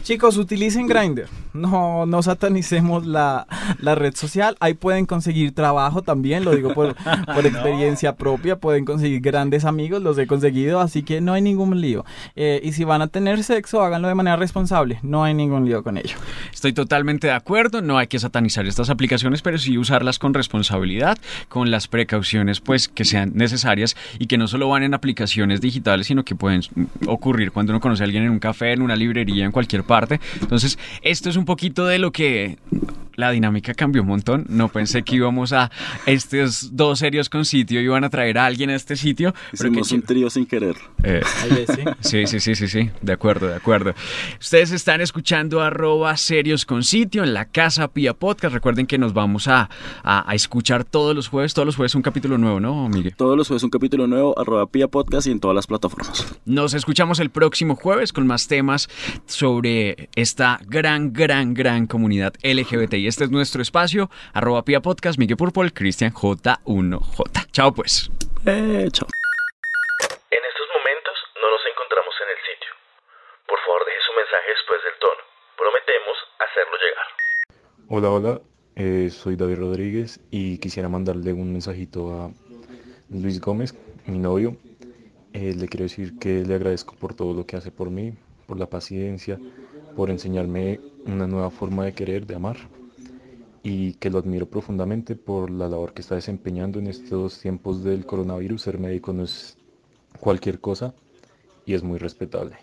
Chicos, 0.03 0.37
utilicen 0.37 0.87
Grindr. 0.87 1.27
No, 1.53 2.05
no 2.05 2.21
satanicemos 2.21 3.05
la, 3.05 3.47
la 3.79 3.95
red 3.95 4.13
social. 4.15 4.55
Ahí 4.59 4.73
pueden 4.73 5.05
conseguir 5.05 5.53
trabajo 5.53 6.01
también, 6.01 6.45
lo 6.45 6.55
digo 6.55 6.73
por, 6.73 6.95
por 7.33 7.45
experiencia 7.45 8.15
propia. 8.15 8.57
Pueden 8.57 8.85
conseguir 8.85 9.21
grandes 9.21 9.65
amigos, 9.65 10.01
los 10.01 10.17
he 10.17 10.27
conseguido, 10.27 10.79
así 10.79 11.03
que 11.03 11.21
no 11.21 11.33
hay 11.33 11.41
ningún 11.41 11.79
lío. 11.81 12.05
Eh, 12.35 12.61
y 12.63 12.73
si 12.73 12.83
van 12.83 13.01
a 13.01 13.07
tener 13.07 13.43
sexo, 13.43 13.81
háganlo 13.81 14.07
de 14.07 14.15
manera 14.15 14.35
responsable. 14.35 14.99
No 15.01 15.23
hay 15.23 15.33
ningún 15.33 15.65
lío 15.65 15.83
con 15.83 15.97
ello. 15.97 16.15
Estoy 16.53 16.73
totalmente 16.73 17.27
de 17.27 17.33
acuerdo, 17.33 17.81
no 17.81 17.97
hay 17.97 18.07
que 18.07 18.19
satanizar 18.19 18.65
estas 18.65 18.89
aplicaciones, 18.89 19.41
pero 19.41 19.57
sí 19.57 19.77
usarlas 19.77 20.19
con 20.19 20.33
responsabilidad, 20.33 21.17
con 21.49 21.71
las 21.71 21.87
precauciones 21.87 22.59
pues 22.59 22.87
que 22.87 23.05
sean 23.05 23.31
necesarias 23.33 23.95
y 24.19 24.27
que 24.27 24.37
no 24.37 24.47
solo 24.47 24.69
van 24.69 24.83
en 24.83 24.93
aplicaciones 24.93 25.61
digitales, 25.61 26.07
sino 26.07 26.23
que 26.23 26.34
pueden 26.35 26.61
ocurrir 27.07 27.51
cuando 27.51 27.71
uno 27.71 27.79
conoce 27.79 28.03
a 28.03 28.05
alguien 28.05 28.23
en 28.23 28.29
un 28.29 28.39
café, 28.39 28.73
en 28.73 28.81
una 28.81 28.95
librería, 28.95 29.45
en 29.45 29.51
cualquier 29.51 29.83
parte. 29.83 30.19
Entonces, 30.41 30.77
esto 31.01 31.29
es 31.29 31.35
un 31.35 31.45
poquito 31.45 31.85
de 31.85 31.99
lo 31.99 32.11
que 32.11 32.57
la 33.15 33.31
dinámica 33.31 33.73
cambió 33.73 34.01
un 34.01 34.07
montón. 34.09 34.45
No 34.49 34.67
pensé 34.69 35.03
que 35.03 35.15
íbamos 35.15 35.53
a 35.53 35.71
estos 36.05 36.75
dos 36.75 36.99
serios 36.99 37.29
con 37.29 37.45
sitio, 37.45 37.81
iban 37.81 38.03
a 38.03 38.09
traer 38.09 38.37
a 38.37 38.45
alguien 38.45 38.69
a 38.69 38.75
este 38.75 38.95
sitio. 38.95 39.33
pero 39.57 39.69
Hicimos 39.69 39.91
un 39.91 40.01
trío 40.01 40.29
sin 40.29 40.45
querer. 40.45 40.75
Eh, 41.03 41.21
¿sí? 41.67 41.83
Sí, 41.99 42.27
sí, 42.27 42.39
sí, 42.39 42.55
sí, 42.55 42.67
sí, 42.67 42.89
de 43.01 43.13
acuerdo, 43.13 43.47
de 43.47 43.55
acuerdo. 43.55 43.93
Ustedes 44.39 44.71
están 44.71 45.01
escuchando 45.01 45.61
arroba 45.61 46.15
serios 46.17 46.65
con 46.65 46.83
sitio 46.83 47.23
en 47.23 47.33
la 47.33 47.45
casa 47.45 47.87
Pía 47.89 48.13
Podcast. 48.13 48.53
Recuerden 48.53 48.87
que 48.87 48.97
nos 48.97 49.13
vamos 49.13 49.47
a, 49.47 49.69
a- 50.03 50.29
a 50.29 50.35
escuchar 50.35 50.83
todos 50.83 51.15
los 51.15 51.27
jueves, 51.27 51.53
todos 51.53 51.65
los 51.65 51.75
jueves 51.75 51.95
un 51.95 52.01
capítulo 52.01 52.37
nuevo, 52.37 52.59
¿no, 52.59 52.87
Miguel? 52.89 53.15
Todos 53.15 53.37
los 53.37 53.47
jueves 53.47 53.63
un 53.63 53.69
capítulo 53.69 54.07
nuevo, 54.07 54.37
arroba 54.39 54.65
Pia 54.67 54.87
Podcast 54.87 55.27
y 55.27 55.31
en 55.31 55.39
todas 55.39 55.55
las 55.55 55.67
plataformas. 55.67 56.25
Nos 56.45 56.73
escuchamos 56.73 57.19
el 57.19 57.29
próximo 57.29 57.75
jueves 57.75 58.13
con 58.13 58.25
más 58.27 58.47
temas 58.47 58.89
sobre 59.25 60.09
esta 60.15 60.59
gran, 60.67 61.13
gran, 61.13 61.53
gran 61.53 61.87
comunidad 61.87 62.33
LGBTI. 62.43 63.04
Este 63.07 63.23
es 63.23 63.29
nuestro 63.29 63.61
espacio, 63.61 64.09
arroba 64.33 64.63
Pía 64.63 64.81
Podcast, 64.81 65.19
Miguel 65.19 65.37
Purpol, 65.37 65.71
Cristian 65.71 66.11
J1J. 66.11 67.51
Chao 67.51 67.71
pues. 67.71 68.09
Eh, 68.47 68.87
chao. 68.91 69.07
En 70.31 70.41
estos 70.41 70.67
momentos 70.73 71.13
no 71.39 71.51
nos 71.51 71.61
encontramos 71.69 72.15
en 72.23 72.29
el 72.33 72.39
sitio. 72.49 72.71
Por 73.47 73.59
favor 73.59 73.85
deje 73.85 73.99
su 74.07 74.13
mensaje 74.17 74.49
después 74.49 74.81
del 74.81 74.97
tono. 74.99 75.21
Prometemos 75.55 76.17
hacerlo 76.49 76.75
llegar. 76.81 77.07
Hola, 77.89 78.09
hola, 78.09 78.41
eh, 78.75 79.09
soy 79.11 79.35
David 79.35 79.59
Rodríguez 79.59 80.19
y 80.31 80.57
quisiera 80.57 80.89
mandarle 80.89 81.31
un 81.31 81.51
mensajito 81.51 82.09
a 82.09 82.31
Luis 83.09 83.39
Gómez, 83.39 83.75
mi 84.07 84.17
novio. 84.17 84.57
Eh, 85.33 85.53
le 85.55 85.67
quiero 85.67 85.83
decir 85.83 86.17
que 86.17 86.43
le 86.43 86.55
agradezco 86.55 86.95
por 86.95 87.13
todo 87.13 87.35
lo 87.35 87.45
que 87.45 87.55
hace 87.55 87.69
por 87.69 87.91
mí, 87.91 88.17
por 88.47 88.57
la 88.57 88.65
paciencia, 88.65 89.37
por 89.95 90.09
enseñarme 90.09 90.79
una 91.05 91.27
nueva 91.27 91.51
forma 91.51 91.85
de 91.85 91.93
querer, 91.93 92.25
de 92.25 92.33
amar 92.33 92.57
y 93.65 93.93
que 93.93 94.11
lo 94.11 94.19
admiro 94.19 94.45
profundamente 94.45 95.15
por 95.15 95.49
la 95.49 95.67
labor 95.67 95.91
que 95.95 96.01
está 96.01 96.13
desempeñando 96.13 96.77
en 96.77 96.85
estos 96.85 97.39
tiempos 97.39 97.83
del 97.83 98.05
coronavirus. 98.05 98.61
Ser 98.61 98.77
médico 98.77 99.11
no 99.11 99.23
es 99.23 99.57
cualquier 100.19 100.59
cosa 100.59 100.93
y 101.65 101.73
es 101.73 101.81
muy 101.81 101.97
respetable. 101.97 102.57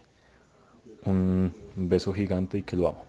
Un 1.04 1.52
beso 1.74 2.12
gigante 2.12 2.58
y 2.58 2.62
que 2.62 2.76
lo 2.76 2.86
amo. 2.90 3.04